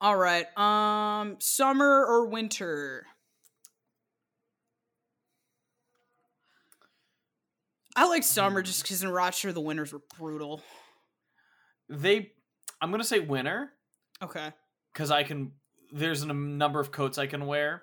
[0.00, 0.46] All right.
[0.56, 3.04] Um summer or winter?
[7.96, 10.62] I like summer just because in Rochester the winters were brutal.
[11.88, 12.32] They,
[12.80, 13.70] I'm gonna say winter
[14.22, 14.52] Okay.
[14.92, 15.52] because I can.
[15.92, 17.82] There's a number of coats I can wear,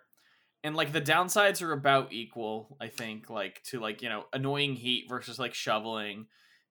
[0.64, 2.78] and like the downsides are about equal.
[2.80, 6.28] I think like to like you know annoying heat versus like shoveling.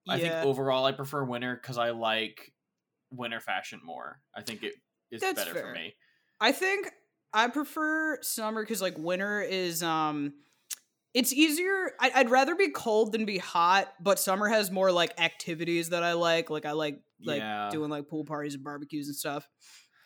[0.09, 2.53] I think overall I prefer winter because I like
[3.11, 4.20] winter fashion more.
[4.37, 4.74] I think it
[5.11, 5.62] is That's better fair.
[5.62, 5.95] for me.
[6.41, 6.91] I think
[7.32, 10.35] I prefer summer because like winter is um
[11.14, 11.93] it's easier.
[12.01, 16.12] I'd rather be cold than be hot, but summer has more like activities that I
[16.14, 16.51] like.
[16.51, 17.68] Like I like like Yeah.
[17.70, 19.48] doing like pool parties and barbecues and stuff.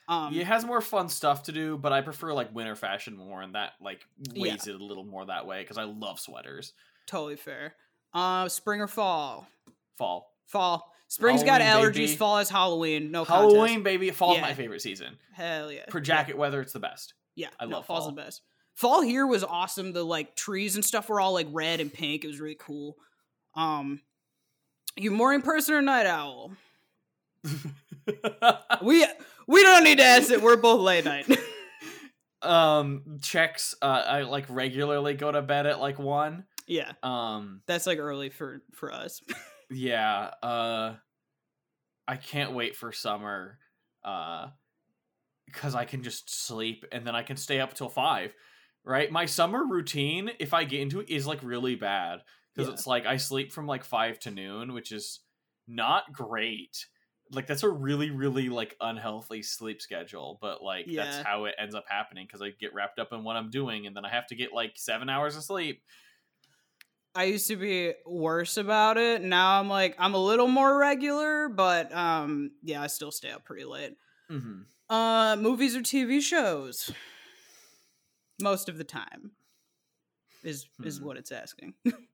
[0.09, 3.43] Um, it has more fun stuff to do, but I prefer like winter fashion more,
[3.43, 4.43] and that like Yeah.
[4.55, 6.73] weighs it a little more that way because I love sweaters.
[7.07, 7.75] totally fair.
[8.13, 9.47] Uh, spring or fall?
[9.97, 10.93] Fall, Fall.
[11.09, 11.95] Spring's got allergies.
[11.95, 12.17] baby.
[12.17, 13.11] Fall is Halloween.
[13.11, 13.55] No contest.
[13.55, 14.11] Halloween, baby.
[14.11, 14.43] Fall's Yeah.
[14.43, 15.19] my favorite season.
[15.33, 15.85] Hell yeah.
[15.91, 17.15] For jacket weather, it's the best.
[17.35, 18.11] Yeah, I no, love fall's fall.
[18.15, 18.43] the best.
[18.75, 19.93] fall here was awesome.
[19.93, 22.25] The like trees and stuff were all like red and pink.
[22.25, 22.97] It was really cool.
[23.55, 24.03] Um,
[24.97, 26.53] you morning person or night owl?
[28.83, 29.07] We
[29.47, 30.41] we don't need to ask it.
[30.43, 31.27] We're both late night.
[32.43, 36.45] um checks uh I like regularly go to bed at like 1.
[36.67, 39.21] yeah, Um that's like early for for us.
[39.71, 40.95] yeah, uh
[42.07, 43.59] I can't wait for summer
[44.05, 44.49] uh
[45.53, 48.33] cuz I can just sleep and then I can stay up till 5.
[48.85, 49.11] Right?
[49.11, 52.21] My summer routine if I get into it is like really bad
[52.57, 52.73] cuz Yeah.
[52.73, 55.21] it's like I sleep from like 5 to noon, which is
[55.67, 56.87] not great.
[57.31, 61.75] Like that's a really really like unhealthy sleep schedule, but like that's how it ends
[61.75, 64.27] up happening cuz I get wrapped up in what I'm doing and then I have
[64.29, 65.83] to get like 7 hours of sleep.
[67.15, 69.23] I used to be worse about it.
[69.23, 73.45] Now I'm like I'm a little more regular, but um yeah, I still stay up
[73.45, 73.97] pretty late.
[74.31, 74.67] Mhm.
[74.89, 76.91] Uh movies or TV shows?
[78.41, 79.33] Most of the time.
[80.45, 81.07] Is is Hmm.
[81.07, 81.75] what it's asking.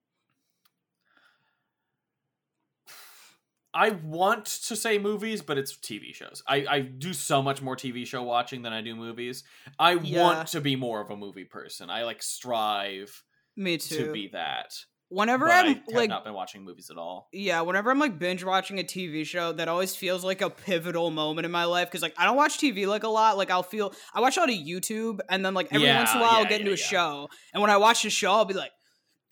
[3.75, 6.43] I want to say movies, but it's TV shows.
[6.47, 9.43] I, I do so much more TV show watching than I do movies.
[9.79, 10.19] I Yeah.
[10.19, 11.91] want to be more of a movie person.
[11.91, 13.25] I like strive
[13.57, 13.97] Me too.
[13.97, 14.75] to be that.
[15.09, 17.29] Whenever but I I'm like not been watching movies at all.
[17.33, 21.11] Yeah, whenever I'm like binge watching a TV show, that always feels like a pivotal
[21.11, 23.37] moment in my life because like I don't watch TV like a lot.
[23.37, 26.21] Like I'll feel I watch a lot of YouTube, and then like every once in
[26.21, 28.11] a Yeah, while I'll yeah, get into yeah, a show, and when I watch the
[28.11, 28.73] show, I'll be like,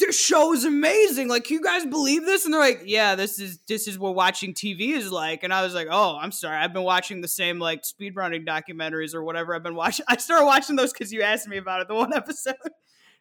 [0.07, 1.29] "This show is amazing!
[1.29, 4.53] Like, you guys believe this?" And they're like, "Yeah, this is this is what watching
[4.55, 7.59] TV is like." And I was like, "Oh, I'm sorry, I've been watching the same
[7.59, 10.05] like speedrunning documentaries or whatever I've been watching.
[10.09, 12.55] I started watching those because you asked me about it the one episode.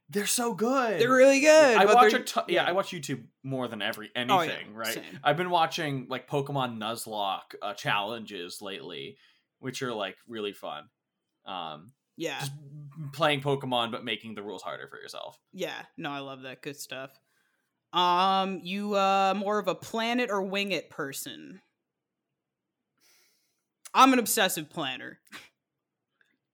[0.10, 1.00] They're so good.
[1.00, 1.78] they're really good.
[1.78, 2.66] I watch they're- a yeah.
[2.66, 4.94] I watch YouTube more than every anything, Oh, yeah, right?
[4.96, 5.04] same.
[5.24, 9.16] I've been watching like Pokemon Nuzlocke uh, challenges lately,
[9.60, 10.84] which are like really fun.
[11.46, 12.52] Um, yeah, just
[13.14, 15.40] playing Pokemon but making the rules harder for yourself.
[15.54, 16.62] Yeah, no, I love that.
[16.62, 17.12] Good stuff.
[17.94, 21.62] Um, you uh more of a planet or wing it person?
[23.94, 25.20] I'm an obsessive planner.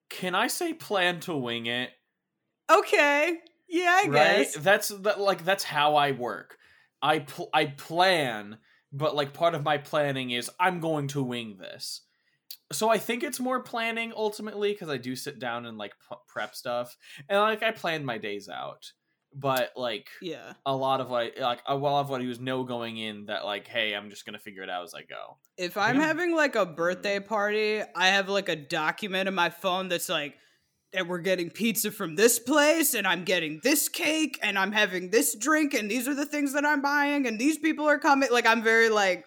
[0.10, 1.92] Can I say plan to wing it?
[2.72, 3.38] Okay.
[3.68, 4.38] Yeah, I right?
[4.38, 4.56] guess.
[4.56, 6.58] That's that like that's how I work.
[7.02, 8.58] I pl- I plan,
[8.92, 12.07] but like part of my planning is I'm going to wing this.
[12.72, 15.94] So I think it's more planning ultimately because I do sit down and like
[16.28, 16.98] prep stuff
[17.30, 18.92] and like I plan my days out.
[19.34, 20.54] But like Yeah.
[20.66, 23.46] a lot of like like a lot of what he was no going in that
[23.46, 25.38] like hey I'm just gonna figure it out as I go.
[25.58, 26.06] If I'm Yeah.
[26.06, 26.76] having like a mm.
[26.76, 30.36] birthday party, I have like a document in my phone that's like
[30.94, 35.10] and we're getting pizza from this place and I'm getting this cake and I'm having
[35.10, 38.30] this drink and these are the things that I'm buying and these people are coming
[38.32, 39.26] like I'm very like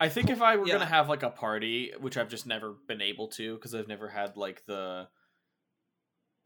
[0.00, 0.74] I think if I were Yeah.
[0.74, 4.08] gonna have like a party, which I've just never been able to because I've never
[4.08, 5.08] had like the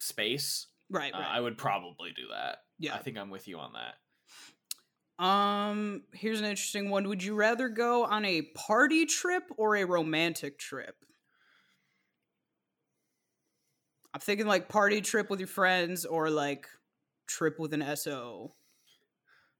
[0.00, 1.28] space, right, uh, right.
[1.28, 2.58] I would probably do that.
[2.78, 2.94] yeah.
[2.94, 3.94] I think I'm with you on that.
[5.24, 7.06] Um, here's an interesting one.
[7.08, 10.96] Would you rather go on a party trip or a romantic trip?
[14.12, 16.66] I'm thinking like party trip with your friends or like
[17.26, 18.54] trip with an SO.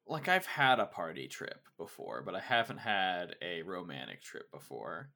[0.07, 5.11] Like I've had a party trip before, but I haven't had a romantic trip before.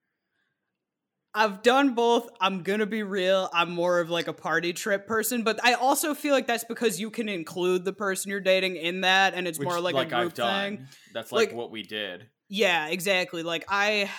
[1.35, 2.29] I've done both.
[2.41, 3.51] I'm gonna be real.
[3.53, 6.99] I'm more of like a party trip person, but I also feel like that's because
[6.99, 10.05] you can include the person you're dating in that, and it's Which, more like, a
[10.07, 10.87] group thing.
[11.13, 12.27] That's like, Like- what we did.
[12.49, 13.43] Yeah, exactly.
[13.43, 14.11] Like I,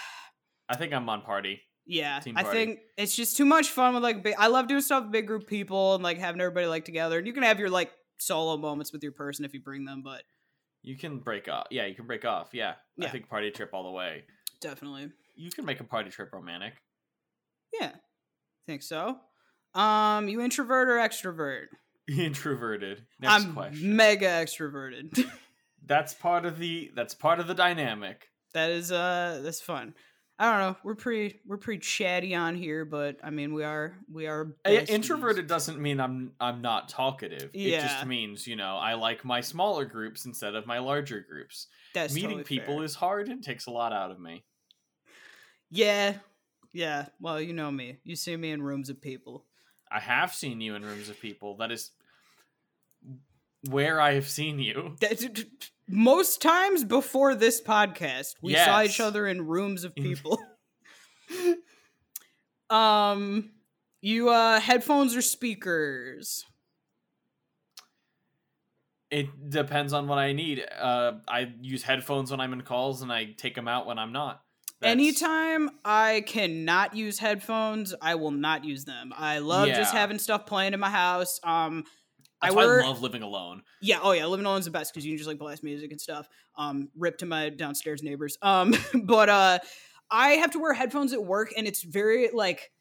[0.69, 1.61] I think I'm on party.
[1.85, 4.23] Yeah, I think it's just too much fun with like.
[4.23, 7.17] Big, I love doing stuff with big group people and like having everybody like together.
[7.17, 10.03] And you can have your like solo moments with your person if you bring them,
[10.03, 10.21] but
[10.81, 11.67] You can break off.
[11.71, 12.49] Yeah, you can break off.
[12.53, 14.23] Yeah, I think party trip all the way.
[14.61, 16.73] definitely, You can make a party trip romantic.
[17.79, 17.91] yeah,
[18.65, 19.17] think so.
[19.75, 21.65] Um, you introvert or extrovert?
[22.09, 23.05] Introverted.
[23.19, 23.95] Next I'm question.
[23.95, 25.15] mega extroverted.
[25.85, 26.91] that's part of the.
[26.95, 28.27] That's part of the dynamic.
[28.53, 29.93] that is uh, that's fun.
[30.41, 30.77] I don't know.
[30.85, 34.89] We're pretty we're pretty chatty on here, but I mean we are we are besties.
[34.89, 37.49] Introverted doesn't mean I'm I'm not talkative.
[37.53, 37.79] Yeah.
[37.79, 41.67] It just means you know I like my smaller groups instead of my larger groups.
[41.93, 42.85] That's Meeting totally people fair.
[42.85, 44.45] is hard and takes a lot out of me.
[45.69, 46.15] yeah,
[46.71, 47.07] yeah.
[47.19, 47.97] Well, you know me.
[48.05, 49.43] You see me in rooms of people.
[49.91, 51.57] I have seen you in rooms of people.
[51.57, 51.91] That is
[53.69, 54.95] where I have seen you.
[55.89, 60.39] Most times before this podcast, we saw each other in rooms of people.
[62.69, 63.51] um,
[64.01, 66.45] you uh headphones or speakers?
[69.11, 70.63] It depends on what I need.
[70.79, 74.11] Uh, I use headphones when I'm in calls, and I take them out when I'm
[74.11, 74.43] not.
[74.81, 79.11] That's- Anytime I cannot use headphones, I will not use them.
[79.17, 81.39] I love just having stuff playing in my house.
[81.43, 81.85] Um,
[82.41, 83.63] That's I wear I love living alone.
[83.81, 85.99] yeah, oh yeah, living alone's the best because you can just like blast music and
[85.99, 86.27] stuff.
[86.57, 88.37] Um, rip to my downstairs neighbors.
[88.41, 88.73] Um,
[89.03, 89.59] but uh,
[90.11, 92.71] I have to wear headphones at work, and it's very like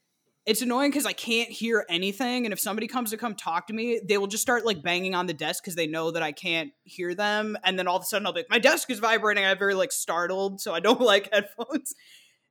[0.47, 2.47] it's annoying because I can't hear anything.
[2.47, 5.15] And if somebody comes to come talk to me, they will just start like banging
[5.15, 7.57] on the desk because they know that I can't hear them.
[7.65, 9.45] And then all of a sudden, I'll be like, my desk is vibrating.
[9.45, 11.95] I'm very like startled, so I don't like headphones.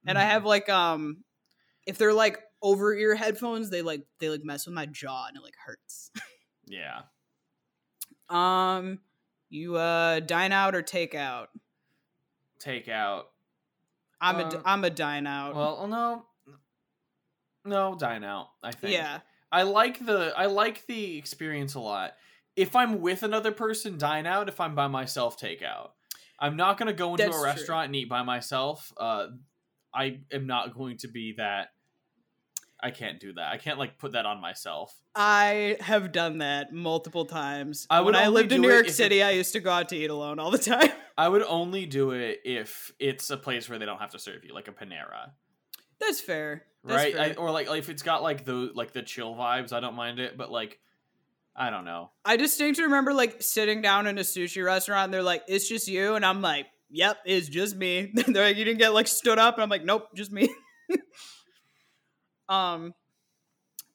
[0.06, 0.30] And I Mm-hmm.
[0.30, 1.24] have like um,
[1.88, 5.38] if they're like over ear headphones, they like they like mess with my jaw and
[5.38, 6.12] it like hurts.
[6.68, 7.02] Yeah.
[8.30, 9.00] Um,
[9.50, 11.50] you uh dine out or take out?
[12.60, 13.30] Take out.
[14.20, 15.56] I'm a Uh, I'm a dine out.
[15.56, 16.26] Well, no.
[17.66, 18.50] No, dine out.
[18.64, 18.94] I think.
[18.94, 19.20] yeah,
[19.52, 22.14] I like the I like the experience a lot.
[22.56, 24.50] If I'm with another person, dine out.
[24.50, 25.94] If I'm by myself, take out.
[26.40, 27.46] I'm not gonna go into That's a true.
[27.46, 28.92] restaurant and eat by myself.
[28.98, 29.28] Uh,
[29.94, 31.70] I am not going to be that.
[32.82, 33.52] I can't do that.
[33.52, 34.94] I can't like put that on myself.
[35.16, 37.88] I have done that multiple times.
[37.90, 39.72] I would when I lived in New York if it- City, I used to go
[39.72, 40.90] out to eat alone all the time.
[41.18, 44.44] I would only do it if it's a place where they don't have to serve
[44.44, 45.32] you, like a Panera,
[46.00, 46.66] That's fair.
[46.84, 47.18] That's right?
[47.18, 49.96] I, or like, like if it's got like the like the chill vibes, I don't
[49.96, 50.38] mind it.
[50.38, 50.80] But like,
[51.56, 52.12] I don't know.
[52.24, 55.88] I distinctly remember like sitting down in a sushi restaurant and they're like, it's just
[55.88, 56.14] you.
[56.14, 58.14] And I'm like, yep, it's just me.
[58.28, 59.56] they're like, you didn't get like stood up.
[59.56, 60.50] And I'm like, nope, just me.
[62.50, 62.94] um,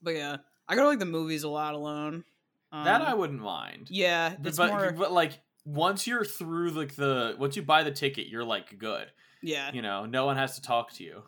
[0.03, 0.37] but yeah,
[0.69, 2.25] I go to like the movies a lot alone.
[2.73, 3.89] Um, that I wouldn't mind.
[3.91, 7.83] yeah, but, it's but, more, but like once you're through like the once you buy
[7.83, 9.09] the ticket, you're like good.
[9.43, 9.71] yeah.
[9.73, 11.23] You know, no one has to talk to you.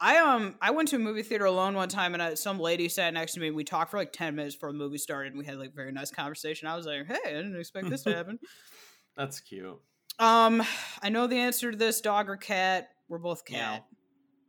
[0.00, 2.88] I um I went to a movie theater alone one time and I, some lady
[2.88, 3.50] sat next to me.
[3.50, 5.74] We talked for like ten minutes before the movie started and we had like a
[5.74, 6.66] very nice conversation.
[6.66, 8.38] I was like, hey, I didn't expect this to happen.
[9.16, 9.78] That's cute.
[10.18, 10.62] Um,
[11.02, 12.88] I know the answer to this: dog or cat.
[13.08, 13.58] We're both Meow.
[13.58, 13.84] cat.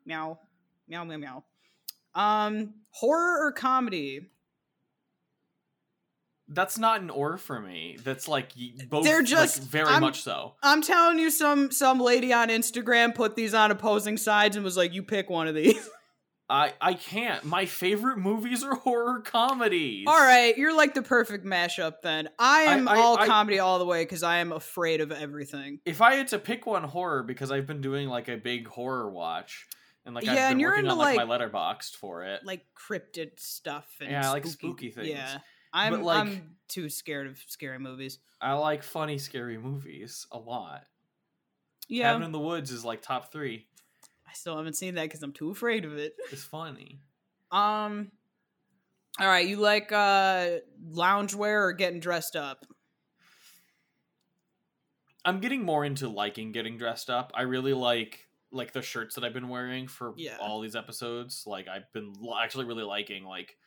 [0.06, 0.40] Meow,
[0.88, 1.44] meow, meow, meow.
[2.16, 4.30] Um, horror or comedy?
[6.50, 7.98] That's not an or for me.
[8.04, 8.50] That's like
[8.90, 9.06] both.
[9.06, 10.54] They're like, just- very I'm- much so.
[10.62, 14.78] I'm telling you, some some lady on Instagram put these on opposing sides and was
[14.78, 15.90] like, "You pick one of these."
[16.50, 17.46] I I can't.
[17.46, 20.06] My favorite movies are horror comedies.
[20.08, 22.02] all right, you're like the perfect mashup.
[22.04, 25.12] Then I am I- all I- comedy all the way because I am afraid of
[25.14, 25.80] everything.
[25.86, 29.10] If I had to pick one horror, because I've been doing like a big horror
[29.10, 29.66] watch,
[30.06, 32.42] and like Yeah, I've been and you're working into, on like, my Letterboxd for it.
[32.46, 35.08] Like cryptid stuff and Yeah, I like spooky things.
[35.08, 35.38] Yeah,
[35.72, 38.20] I'm like- I'm too scared of scary movies.
[38.42, 40.86] I like funny, scary movies a lot.
[41.88, 43.68] Yeah, Cabin in the Woods is like top three.
[44.28, 46.16] I still haven't seen that because I'm too afraid of it.
[46.32, 47.00] It's funny.
[47.52, 48.12] Um.
[49.20, 50.58] All right, you like uh
[50.92, 52.66] loungewear or getting dressed up?
[55.26, 57.32] I'm getting more into liking getting dressed up.
[57.36, 60.38] I really like like the shirts that I've been wearing for Yeah.
[60.40, 61.44] all these episodes.
[61.46, 63.58] Like I've been l- actually really liking like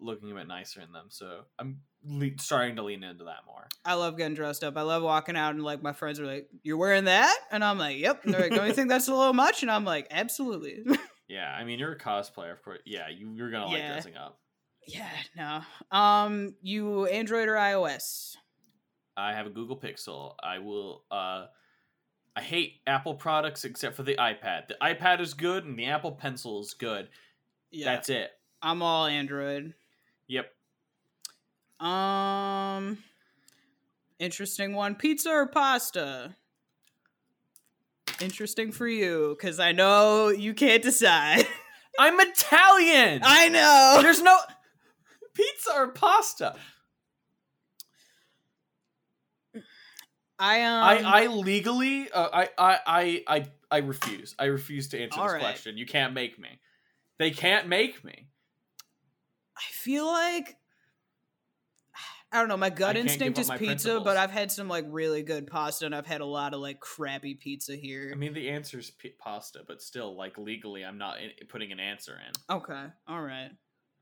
[0.00, 1.06] looking a bit nicer in them.
[1.10, 3.68] So I'm le- starting to lean into that more.
[3.84, 4.76] I love getting dressed up.
[4.76, 7.78] I love walking out and like my friends are like, "You're wearing that?" And I'm
[7.78, 10.08] like, "Yep." And they're like, "Don't you think that's a little much?" And I'm like,
[10.10, 10.84] "Absolutely."
[11.28, 12.80] Yeah, I mean you're a cosplayer, of course.
[12.84, 14.38] Yeah, you, you're gonna like dressing up.
[14.86, 15.60] yeah, no.
[15.96, 18.34] Um, you Android or iOS?
[19.16, 20.34] I have a Google Pixel.
[20.42, 21.04] I will.
[21.10, 21.46] uh
[22.34, 24.68] I hate Apple products except for the iPad.
[24.68, 27.08] The iPad is good, and the Apple Pencil is good.
[27.70, 28.30] Yeah, That's it.
[28.62, 29.74] I'm all Android.
[30.28, 30.50] Yep.
[31.80, 32.98] Um,
[34.18, 34.94] interesting one.
[34.94, 36.36] Pizza or pasta?
[38.20, 41.46] Interesting for you because I know you can't decide.
[41.98, 43.20] I'm Italian.
[43.24, 43.98] I know.
[44.00, 44.38] There's no
[45.34, 46.54] pizza or pasta.
[50.42, 50.82] I um.
[50.82, 54.34] I I legally uh, I, I I I I refuse.
[54.40, 55.40] I refuse to answer this right.
[55.40, 55.78] question.
[55.78, 56.48] You can't make me.
[57.18, 58.26] They can't make me.
[59.56, 60.56] I feel like
[62.32, 62.56] I don't know.
[62.56, 64.04] My gut instinct is pizza, principles.
[64.04, 66.80] but I've had some like really good pasta, and I've had a lot of like
[66.80, 68.10] crappy pizza here.
[68.12, 71.70] I mean, the answer is p- pasta, but still, like legally, I'm not in- putting
[71.70, 72.56] an answer in.
[72.56, 73.50] okay, all right.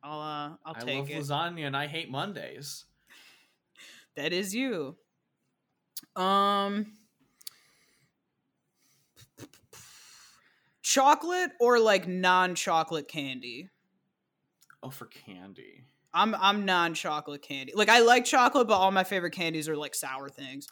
[0.02, 2.86] I'll uh, I'll I take love lasagna and I hate Mondays.
[4.16, 4.96] That is you.
[6.16, 6.92] Um,
[10.82, 13.68] chocolate or like non-chocolate candy.
[14.82, 15.84] Oh, for candy.
[16.12, 17.72] I'm I'm non-chocolate candy.
[17.74, 20.66] Like I like chocolate, but all my favorite candies are like sour things.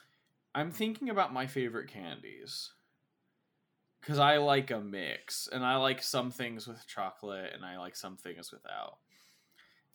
[0.55, 2.73] I'm thinking about my favorite candies.
[4.01, 7.95] Because I like a mix, and I like some things with chocolate, and I like
[7.95, 8.99] some things without.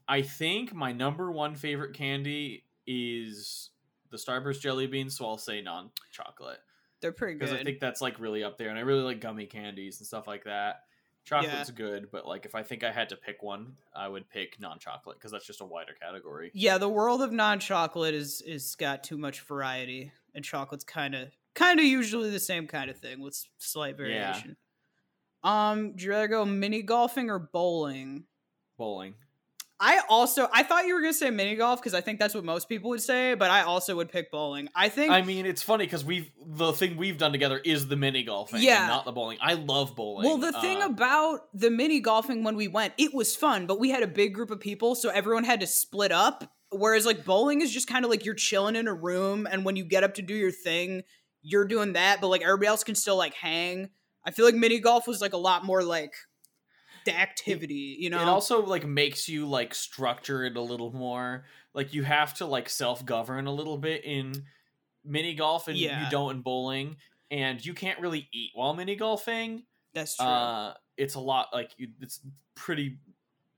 [0.07, 3.69] I think my number one favorite candy is
[4.13, 6.59] the Starburst jelly beans, so I'll say non chocolate.
[7.01, 7.47] They're pretty good.
[7.47, 7.59] Because.
[7.59, 10.27] I think that's like really up there, and I really like gummy candies and stuff
[10.27, 10.83] like that.
[11.25, 14.59] Chocolate's good, but like if I think I had to pick one, I would pick
[14.59, 16.51] non-chocolate because that's just a wider category.
[16.53, 21.29] Yeah, the world of non-chocolate is is got too much variety, and chocolate's kind of
[21.55, 24.05] kind of usually the same kind of thing with slight Yeah.
[24.05, 24.57] variation.
[25.43, 28.25] Um, do you rather go mini golfing or bowling?
[28.77, 29.15] Bowling.
[29.85, 32.45] I also I thought you were gonna say mini golf because I think that's what
[32.45, 34.69] most people would say, but I also would pick bowling.
[34.73, 37.97] I think I mean, it's funny because we've the thing we've done together is the
[37.97, 38.87] mini golfing, and Yeah.
[38.87, 39.39] not the bowling.
[39.41, 40.25] I love bowling.
[40.25, 43.77] Well, the thing Uh, about the mini golfing when we went, it was fun, but
[43.77, 46.49] we had a big group of people, so everyone had to split up.
[46.71, 49.75] Whereas like bowling is just kind of like you're chilling in a room, and when
[49.75, 51.03] you get up to do your thing,
[51.41, 53.89] you're doing that, but like everybody else can still like hang.
[54.25, 56.13] I feel like mini golf was like a lot more like
[57.05, 58.21] the activity, you know?
[58.21, 61.45] it also like makes you like structure it a little more.
[61.73, 64.45] Like you have to like self govern a little bit in
[65.03, 66.03] mini golf, and Yeah.
[66.05, 66.97] you don't in bowling,
[67.31, 69.65] and you can't really eat while mini golfing.
[69.93, 70.25] That's true.
[70.25, 72.21] Uh, it's a lot like you, it's
[72.55, 72.99] pretty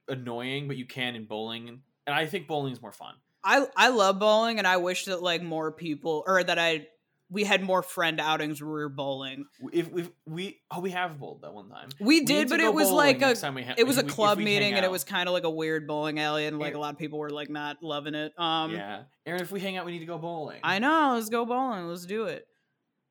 [0.07, 1.81] annoying, but you can in bowling, and
[2.15, 3.15] I think bowling is more fun.
[3.43, 6.87] I I love bowling, and I wish that like more people or that I
[7.29, 9.45] we had more friend outings where we were bowling.
[9.73, 11.89] If we we oh we have bowled that one time.
[11.99, 14.37] We need did, but it was like a we ha- it was a we- club
[14.37, 16.79] we meeting, and it was kind of like a weird bowling alley, and like a
[16.79, 18.33] lot of people were like not loving it.
[18.37, 19.41] Um, yeah, Aaron.
[19.41, 20.59] If we hang out, we need to go bowling.
[20.63, 21.13] I know.
[21.15, 21.87] Let's go bowling.
[21.87, 22.47] Let's do it.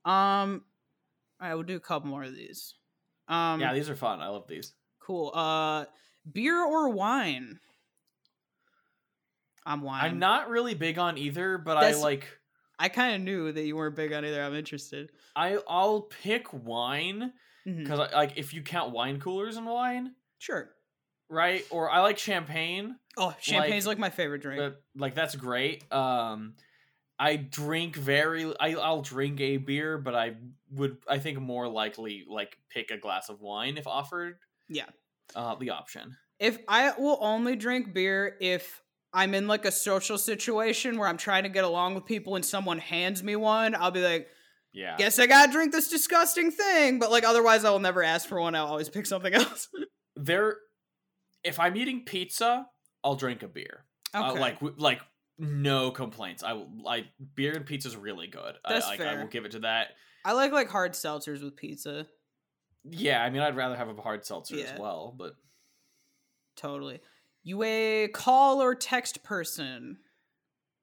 [0.04, 0.62] Um,
[1.40, 2.74] all right, we'll do a couple more of these.
[3.26, 4.20] Um, yeah, these are fun.
[4.20, 4.74] I love these.
[5.00, 5.32] cool.
[5.34, 5.86] Uh,
[6.30, 7.58] beer or wine?
[9.66, 10.04] I'm wine.
[10.04, 12.28] I'm not really big on either, but That's- I like.
[12.78, 14.42] I kind of knew that you weren't big on either.
[14.42, 15.10] I'm interested.
[15.36, 17.32] I I'll pick wine
[17.64, 20.70] because like if you count wine coolers and wine, Sure.
[21.28, 21.64] right?
[21.70, 22.96] Or I like champagne.
[23.16, 24.60] Oh, champagne's like, my favorite drink.
[24.60, 25.90] But like that's great.
[25.92, 26.54] Um,
[27.18, 28.52] I drink very.
[28.58, 30.34] I I'll drink a beer, but I
[30.72, 34.36] would I think more likely like pick a glass of wine if offered.
[34.68, 34.86] Yeah.
[35.34, 36.16] Uh, the option.
[36.40, 38.82] if I will only drink beer if
[39.14, 42.44] I'm in like a social situation where I'm trying to get along with people and
[42.44, 44.26] someone hands me one, I'll be like,
[44.72, 44.96] Yeah.
[44.98, 46.98] guess I gotta drink this disgusting thing.
[46.98, 48.54] But like otherwise I will never ask for one.
[48.54, 49.68] I'll always pick something else.
[50.16, 50.56] There.
[51.44, 52.66] If I'm eating pizza,
[53.04, 53.84] I'll drink a beer.
[54.14, 54.24] okay.
[54.26, 55.00] Uh, like like
[55.38, 56.42] no complaints.
[56.42, 56.52] I
[56.82, 58.54] like beer and pizza is really good.
[58.68, 59.88] That's I, like, I will give it to that.
[60.24, 62.06] I like like hard seltzers with pizza.
[62.84, 64.64] Yeah, I mean I'd rather have a hard seltzer Yeah.
[64.72, 65.34] as well, but
[66.56, 67.00] Totally.
[67.44, 69.98] You a call or text person?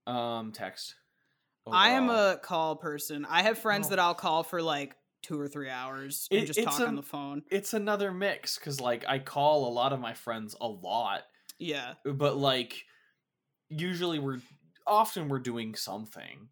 [0.07, 0.95] um text.
[1.71, 3.23] I am a call person.
[3.29, 3.89] I have friends Oh.
[3.91, 6.95] that I'll call for like two or three hours and It- just talk a- on
[6.95, 7.43] the phone.
[7.51, 11.23] it's another mix cuz like I call a lot of my friends a lot,
[11.59, 11.93] Yeah.
[12.03, 12.83] but like
[13.69, 14.41] usually we're
[14.87, 16.49] often we're doing something,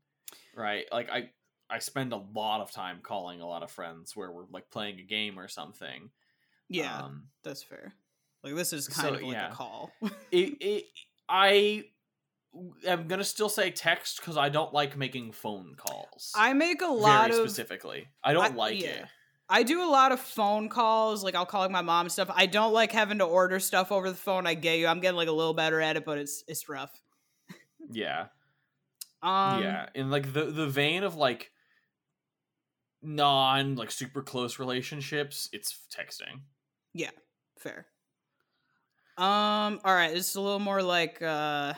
[0.55, 0.85] right?
[0.91, 1.31] Like I
[1.71, 4.99] I spend a lot of time calling a lot of friends where we're like playing
[4.99, 6.11] a game or something.
[6.67, 7.03] Yeah.
[7.05, 7.95] Um, That's fair.
[8.43, 9.51] Like this is kind So, of like yeah.
[9.51, 9.91] a call.
[10.31, 10.85] it, it
[11.27, 11.85] I
[12.87, 16.31] am gonna still say text because I don't like making phone calls.
[16.35, 18.07] I make a lot very of specifically.
[18.23, 18.87] I don't I- like yeah.
[18.89, 19.05] it.
[19.51, 21.23] I do a lot of phone calls.
[21.23, 22.29] Like I'll call like my mom and stuff.
[22.35, 24.45] I don't like having to order stuff over the phone.
[24.45, 24.85] I get you.
[24.85, 26.91] I'm getting like a little better at it, but it's it's rough.
[27.91, 28.27] Yeah,
[29.23, 29.89] Um, yeah.
[29.95, 31.51] In like the the vein of like
[33.01, 36.41] non like super close relationships, it's texting.
[36.93, 37.09] Yeah,
[37.57, 37.87] fair.
[39.19, 39.81] Um.
[39.83, 40.13] All right.
[40.13, 41.73] This is a little more like uh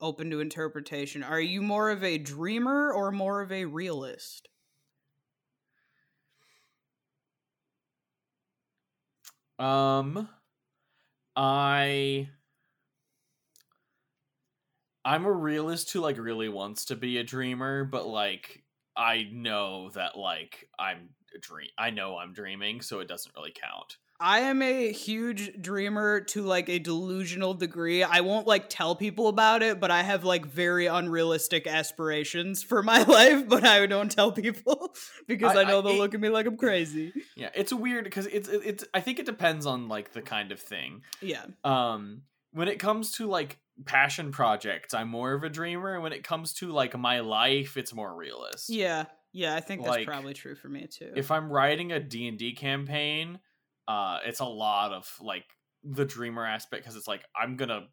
[0.00, 1.22] open to interpretation.
[1.22, 4.48] Are you more of a dreamer or more of a realist?
[9.58, 10.28] Um,
[11.36, 12.28] I.
[15.04, 18.64] I'm a realist who like really wants to be a dreamer, but like
[18.96, 21.70] I know that like I'm a dream.
[21.78, 23.96] I know I'm dreaming, so it doesn't really count.
[24.20, 28.02] I am a huge dreamer to like a delusional degree.
[28.02, 32.82] I won't like tell people about it, but I have like very unrealistic aspirations for
[32.82, 34.92] my life, but I don't tell people
[35.28, 37.12] because I, I- know I- they'll it- look at me like I'm crazy.
[37.36, 38.84] Yeah, it's weird because it's it- it's.
[38.92, 41.02] I think it depends on like the kind of thing.
[41.22, 41.44] Yeah.
[41.62, 42.22] Um,
[42.52, 46.24] when it comes to like passion projects, I'm more of a dreamer, and when it
[46.24, 48.70] comes to like my life, it's more realist.
[48.70, 49.04] Yeah.
[49.32, 51.12] Yeah, I think that's Like, probably true for me too.
[51.14, 53.38] If I'm writing a D and D campaign,
[53.88, 55.46] uh, it's a lot of like
[55.82, 57.88] the dreamer aspect because it's like I'm gonna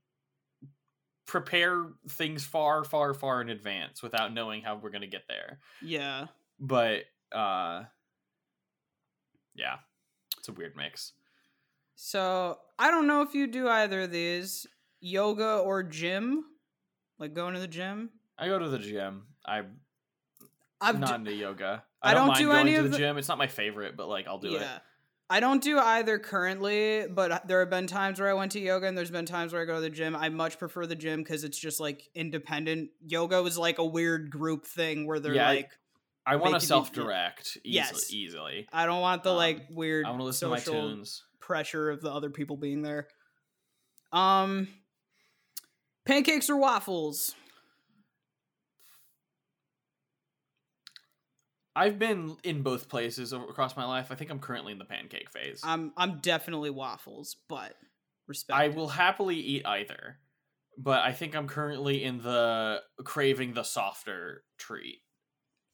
[1.25, 5.59] prepare things far, far, far in advance without knowing how we're gonna get there.
[5.81, 6.27] yeah.
[6.59, 7.03] But
[7.33, 7.83] uh,
[9.55, 9.77] yeah,
[10.37, 11.13] it's a weird mix.
[11.95, 14.67] So, I don't know if you do either of these,
[14.99, 16.43] yoga or gym,
[17.19, 18.09] like going to the gym.
[18.37, 19.27] I go to the gym.
[19.45, 19.77] I'm
[20.81, 21.83] I've not d- into yoga.
[22.01, 23.17] I I don't, don't mind do going any to of the, the- gym.
[23.17, 24.67] It's not my favorite, but like I'll do it.
[25.29, 28.85] I don't do either currently, but there have been times where I went to yoga
[28.85, 30.15] and there's been times where I go to the gym.
[30.15, 32.91] I much prefer the gym because it's just like independent.
[33.07, 35.71] Yoga is like a weird group thing where they're Yeah, like,
[36.27, 37.73] I want to self direct easily.
[37.73, 38.13] Yes.
[38.13, 38.67] easily.
[38.71, 41.23] I don't want the Um, like weird I want to listen to my tunes.
[41.39, 43.07] pressure of the other people being there.
[44.11, 44.67] Um,
[46.05, 47.33] pancakes or waffles?
[51.75, 54.07] I've been in both places across my life.
[54.11, 55.61] I think I'm currently in the pancake phase.
[55.63, 57.73] I'm I'm definitely waffles, but
[58.27, 58.57] respect.
[58.59, 60.17] I will happily eat either,
[60.77, 64.99] but I think I'm currently in the craving the softer treat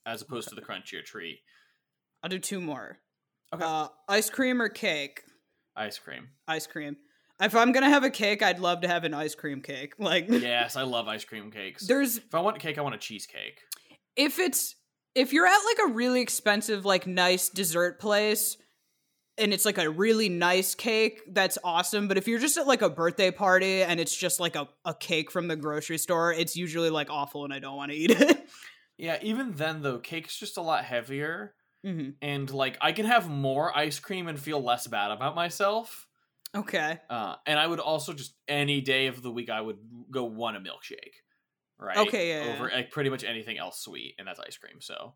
[0.05, 1.39] as opposed to the crunchier treat.
[2.23, 2.97] I'll do two more.
[3.53, 3.63] Okay.
[3.63, 5.21] Uh, ice cream or cake?
[5.75, 6.29] Ice cream.
[6.47, 6.97] Ice cream.
[7.39, 9.93] If I'm gonna have a cake, I'd love to have an ice cream cake.
[9.99, 11.85] Like, Yes, I love ice cream cakes.
[11.85, 13.59] there's If I want a cake, I want a cheesecake.
[14.15, 14.75] if it's
[15.15, 18.57] if you're at like a really expensive like nice dessert place
[19.37, 22.81] and it's like a really nice cake that's awesome but if you're just at like
[22.81, 26.55] a birthday party and it's just like a, a cake from the grocery store it's
[26.55, 28.47] usually like awful and i don't want to eat it.
[28.97, 33.27] Yeah, even then though, cake's just a lot heavier, hmm and like I can have
[33.27, 36.05] more ice cream and feel less bad about myself.
[36.55, 36.99] okay.
[37.09, 39.77] Uh, and I would also just any day of the week I would
[40.11, 41.15] go one a milkshake,
[41.81, 41.97] right?
[41.97, 44.81] Okay, yeah, over like pretty much anything else sweet, and that's ice cream.
[44.81, 45.15] So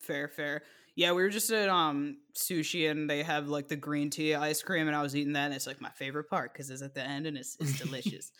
[0.00, 0.62] fair fair
[0.94, 4.62] yeah we were just at um sushi and they have like the green tea ice
[4.62, 6.94] cream and i was eating that and it's like my favorite part because it's at
[6.94, 8.30] the end and it's, it's delicious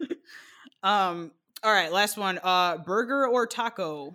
[0.82, 1.32] um
[1.62, 4.14] all right last one uh burger or taco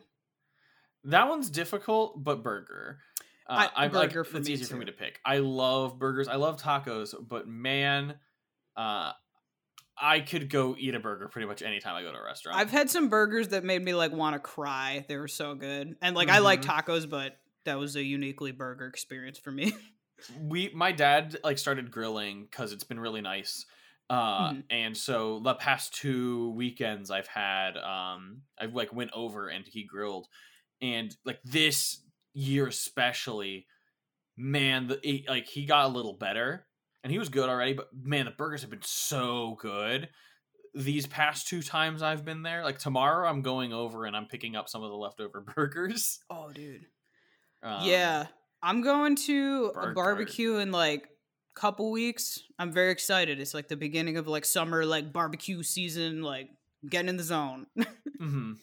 [1.06, 2.99] that one's difficult, but burger.
[3.48, 5.19] Uh, I- I'm like burger for it's easier for me to pick.
[5.26, 6.27] I love burgers.
[6.27, 8.19] I love tacos, but man,
[8.76, 9.14] uh,
[10.01, 12.57] I could go eat a burger pretty much anytime I go to a restaurant.
[12.57, 15.05] I've had some burgers that made me like want to cry.
[15.07, 15.97] They were so good.
[16.01, 16.63] And like I like Mhm.
[16.63, 19.73] tacos, but that was a uniquely burger experience for me.
[20.27, 23.65] we my dad like started grilling because it's been really nice
[24.09, 24.69] uh Mhm.
[24.69, 29.84] and so the past two weekends i've had um i like went over and he
[29.84, 30.27] grilled
[30.81, 32.03] and like this
[32.34, 33.65] year especially
[34.38, 36.67] man the he, like he got a little better
[37.03, 40.09] and he was good already but man the burgers have been so good
[40.76, 44.55] these past two times i've been there like tomorrow i'm going over and i'm picking
[44.55, 46.85] up some of the leftover burgers Oh, dude.
[47.63, 48.27] um, yeah.
[48.61, 51.07] I'm going to a barbecue in like
[51.55, 52.39] couple weeks.
[52.57, 53.39] I'm very excited.
[53.39, 56.49] It's like the beginning of like summer like barbecue season, like
[56.89, 57.67] getting in the zone.
[58.21, 58.55] mhm.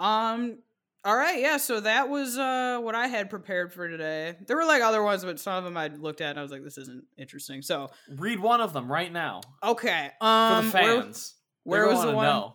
[0.00, 0.58] um
[1.04, 4.36] all right, yeah, so that was uh what I had prepared for today.
[4.46, 6.50] There were like other ones, but some of them I looked at and I was
[6.50, 7.62] like, this isn't interesting.
[7.62, 10.10] So read one of them right now okay.
[10.20, 11.34] Um, for Um the fans.
[11.64, 12.26] where They're was the one?
[12.26, 12.54] know.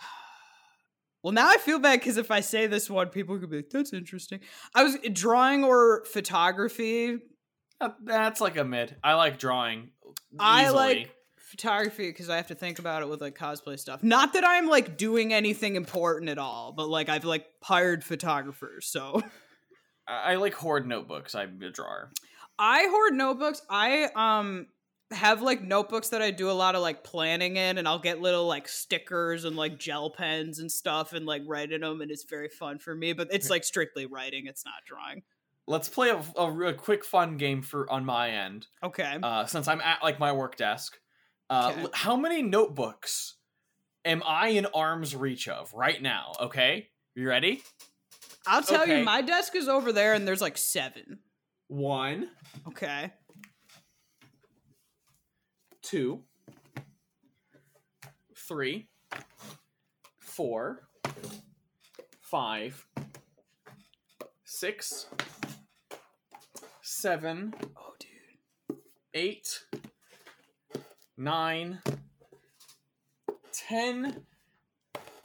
[1.22, 3.68] Well, now I feel bad because if I say this one, people could be like,
[3.70, 4.40] "That's interesting."
[4.74, 7.18] I was drawing or photography.
[8.02, 8.96] That's like a mid.
[9.04, 9.90] I like drawing.
[10.38, 10.76] I easily.
[10.78, 11.14] like
[11.50, 14.02] photography because I have to think about it with like cosplay stuff.
[14.02, 18.86] Not that I'm like doing anything important at all, but like I've like hired photographers,
[18.86, 19.20] so
[20.08, 21.34] I I like hoard notebooks.
[21.34, 22.12] I'm a drawer.
[22.58, 23.62] I hoard notebooks.
[23.68, 24.68] I um
[25.10, 28.20] have like notebooks that I do a lot of like planning in, and I'll get
[28.20, 32.12] little like stickers and like gel pens and stuff, and like write in them, and
[32.12, 33.12] it's very fun for me.
[33.12, 35.22] But it's like strictly writing; it's not drawing.
[35.66, 38.66] Let's play a, a, a quick fun game for on my end.
[38.82, 39.18] Okay.
[39.22, 40.96] Uh, since I'm at like my work desk,
[41.50, 41.86] uh, Okay.
[41.92, 43.36] how many notebooks
[44.04, 46.32] am I in arm's reach of right now?
[46.40, 47.62] Okay, you ready?
[48.46, 49.00] I'll tell okay.
[49.00, 51.18] you, my desk is over there, and there's like seven.
[51.68, 52.28] One,
[52.66, 53.12] Okay.
[55.82, 56.22] two,
[58.34, 58.88] three,
[60.18, 60.88] four,
[62.20, 62.86] five,
[64.44, 65.06] six,
[66.82, 68.78] seven, Oh, dude.
[69.14, 69.64] eight,
[71.20, 71.78] nine,
[73.52, 74.22] ten,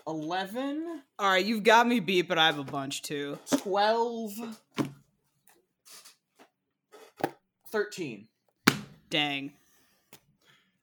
[0.06, 3.40] eleven, All right, you've got me beat, but I have a bunch too.
[3.58, 4.34] twelve,
[7.72, 8.28] thirteen.
[9.10, 9.54] Dang.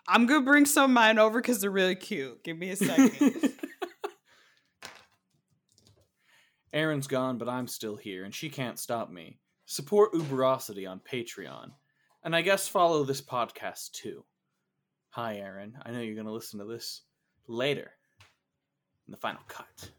[0.09, 2.43] I'm gonna bring some of mine over because they're really cute.
[2.43, 3.52] Give me a second.
[6.72, 9.39] Erin's gone, but I'm still here, and she can't stop me.
[9.66, 11.72] Support Uberosity on Patreon.
[12.24, 14.24] And I guess follow this podcast too.
[15.12, 15.76] Hi, Aaron.
[15.84, 17.02] I know you're going to listen to this
[17.47, 17.90] later
[19.06, 19.90] in the final cut.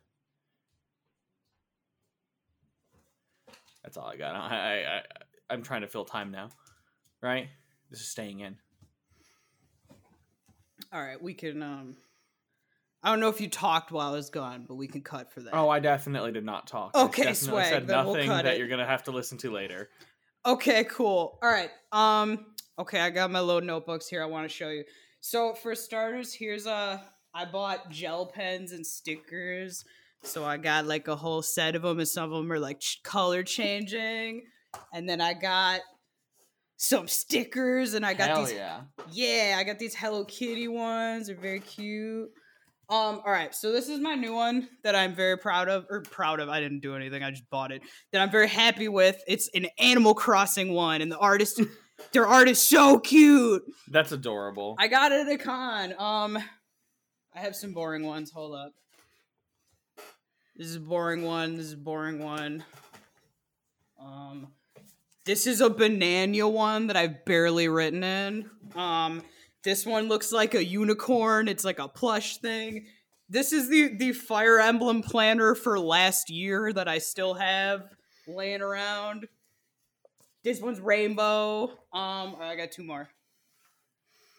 [3.83, 4.33] That's all I got.
[4.33, 5.01] I, I, I,
[5.51, 6.49] I'm trying to fill time now,
[7.21, 7.47] right?
[7.91, 8.55] This is staying in.
[10.91, 11.61] All right, we can.
[11.61, 11.95] um
[13.03, 15.41] I don't know if you talked while I was gone, but we can cut for
[15.41, 15.53] that.
[15.53, 16.95] Oh, I definitely did not talk.
[16.95, 18.57] Okay, swag, said then we'll nothing cut that it.
[18.57, 19.89] you're going to have to listen to later.
[20.43, 21.37] Okay, cool.
[21.43, 21.69] All right.
[21.91, 22.47] Um.
[22.79, 24.23] Okay, I got my little notebooks here.
[24.23, 24.83] I want to show you.
[25.25, 27.01] So for starters, here's a.
[27.33, 29.85] I bought gel pens and stickers.
[30.21, 32.81] So I got like a whole set of them, and some of them are like
[32.81, 34.43] ch- color changing.
[34.93, 35.79] And then I got
[36.75, 38.53] some stickers, and I got Hell these.
[38.53, 38.81] yeah.
[39.13, 41.27] Yeah, I got these Hello Kitty ones.
[41.27, 42.29] They're very cute.
[42.89, 46.01] Um, all right, so this is my new one that I'm very proud of, or
[46.01, 46.49] proud of.
[46.49, 47.23] I didn't do anything.
[47.23, 47.81] I just bought it.
[48.11, 49.23] That I'm very happy with.
[49.25, 51.61] It's an Animal Crossing one, and the artist,
[52.11, 53.63] their art is so cute.
[53.89, 54.75] That's adorable.
[54.79, 55.93] I got it at a con.
[55.97, 56.37] Um,
[57.35, 58.31] I have some boring ones.
[58.31, 58.73] Hold up.
[60.55, 61.55] This is a boring one.
[61.55, 62.63] This is a boring one.
[63.99, 64.47] Um,
[65.25, 68.49] this is a banana one that I've barely written in.
[68.75, 69.23] Um,
[69.63, 71.47] this one looks like a unicorn.
[71.47, 72.85] It's like a plush thing.
[73.29, 77.83] This is the the Fire Emblem planner for last year that I still have
[78.27, 79.27] laying around.
[80.43, 81.69] This one's rainbow.
[81.93, 83.09] Um, I got two more.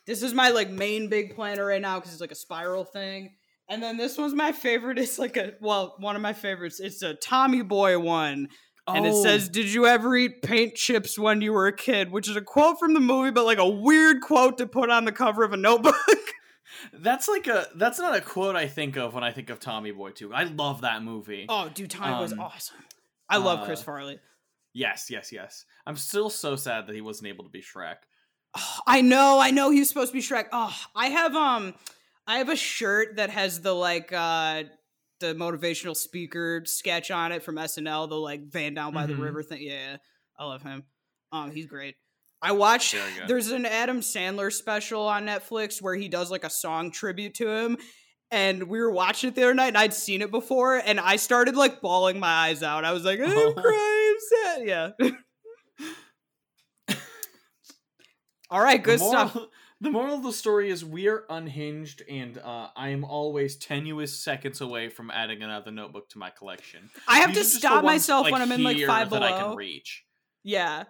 [0.06, 3.34] This is my like main big planner right now because it's like a spiral thing.
[3.70, 4.98] And then this one's my favorite.
[5.04, 6.78] It's like a well, one of my favorites.
[6.80, 8.48] It's a Tommy Boy one.
[8.86, 12.12] And it Oh, says, Did you ever eat paint chips when you were a kid?
[12.12, 15.06] Which is a quote from the movie, but like a weird quote to put on
[15.06, 15.94] the cover of a notebook.
[16.92, 19.90] that's like a that's not a quote I think of when I think of Tommy
[19.90, 20.34] Boy too.
[20.34, 21.46] I love that movie.
[21.48, 22.76] oh, dude, Tommy was Um, awesome.
[23.30, 24.18] I love uh, Chris Farley.
[24.74, 25.64] Yes, yes, yes.
[25.86, 27.96] I'm still so sad that he wasn't able to be Shrek.
[28.56, 30.46] Oh, I know, I know he was supposed to be Shrek.
[30.52, 31.74] Oh, I have um
[32.26, 34.64] I have a shirt that has the like uh
[35.20, 39.08] the motivational speaker sketch on it from SNL, the like van down by Mhm.
[39.08, 39.62] the river thing.
[39.62, 39.96] Yeah,
[40.38, 40.84] I love him.
[41.32, 41.94] Um, he's great.
[42.42, 42.94] I watched.
[43.26, 47.48] There's an Adam Sandler special on Netflix where he does like a song tribute to
[47.48, 47.78] him,
[48.30, 51.16] and we were watching it the other night, and I'd seen it before, and I
[51.16, 52.84] started like bawling my eyes out.
[52.84, 53.52] I was like, I'm Oh.
[53.54, 54.62] crying, Sad.
[54.66, 54.90] Yeah.
[58.50, 59.42] All right, good the moral, stuff.
[59.80, 64.18] The moral of the story is we are unhinged, and uh, I am always tenuous
[64.18, 66.88] seconds away from adding another notebook to my collection.
[67.06, 69.48] I have These to stop ones, myself when I'm in like five that I below.
[69.48, 70.04] can reach.
[70.42, 70.84] Yeah.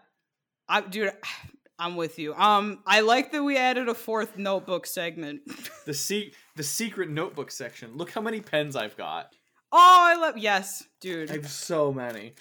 [0.68, 1.10] I dude,
[1.78, 2.34] I'm with you.
[2.34, 5.40] Um I like that we added a fourth notebook segment.
[5.86, 7.96] The se- the secret notebook section.
[7.96, 9.34] Look how many pens I've got.
[9.72, 11.30] oh, I love yes, dude.
[11.30, 12.34] I have so many.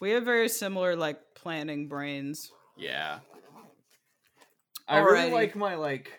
[0.00, 2.50] We have very similar like planning brains.
[2.76, 3.20] Yeah.
[4.86, 6.10] I really like my like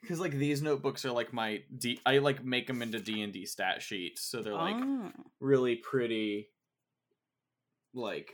[0.00, 3.32] because like these notebooks are like my D I like make them into D and
[3.32, 5.10] D stat sheets, so they're like Oh,
[5.40, 6.48] really pretty.
[7.92, 8.32] Like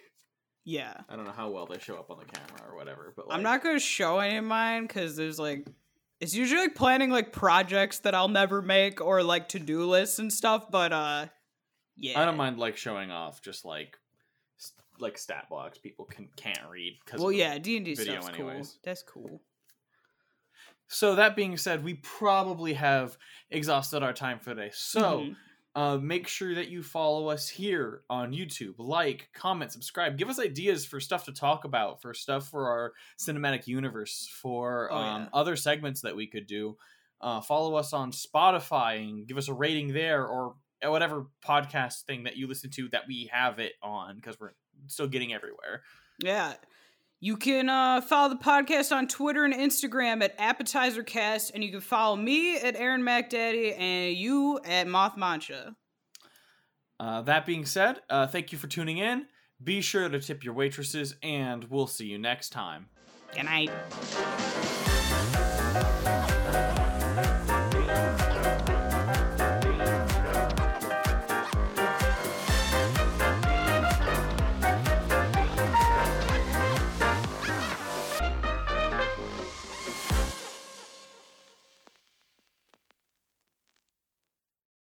[0.64, 0.94] yeah.
[1.08, 3.36] I don't know how well they show up on the camera or whatever, but like,
[3.36, 5.66] I'm not gonna show any of mine because there's like
[6.20, 10.32] it's usually like planning like projects that I'll never make or like to-do lists and
[10.32, 11.26] stuff, but uh
[11.96, 12.20] yeah.
[12.20, 13.96] I don't mind like showing off just like
[15.01, 18.48] like stat blocks people can can't read because Well, yeah, D&D video stuff's cool.
[18.51, 18.78] anyways.
[18.85, 19.40] That's cool.
[20.89, 23.16] So that being said, we probably have
[23.51, 24.70] exhausted our time for today.
[24.74, 25.36] So Mhm.
[25.77, 28.74] uh, make sure that you follow us here on YouTube.
[28.78, 30.18] Like, comment, subscribe.
[30.18, 34.90] Give us ideas for stuff to talk about, for stuff for our cinematic universe, for
[34.93, 35.28] Oh, um, yeah.
[35.32, 36.77] other segments that we could do.
[37.20, 42.24] Uh, follow us on Spotify and give us a rating there or whatever podcast thing
[42.24, 44.55] that you listen to that we have it on because we're
[44.86, 45.82] still getting everywhere.
[46.19, 46.55] Yeah.
[47.23, 51.82] You can uh, follow the podcast on Twitter and Instagram at AppetizerCast, and you can
[51.82, 55.77] follow me at Aaron MacDaddy and you at Moth Mancha.
[56.98, 59.27] Uh, that being said, uh, thank you for tuning in.
[59.62, 62.89] Be sure to tip your waitresses, and we'll see you next time.
[63.35, 63.70] Good night.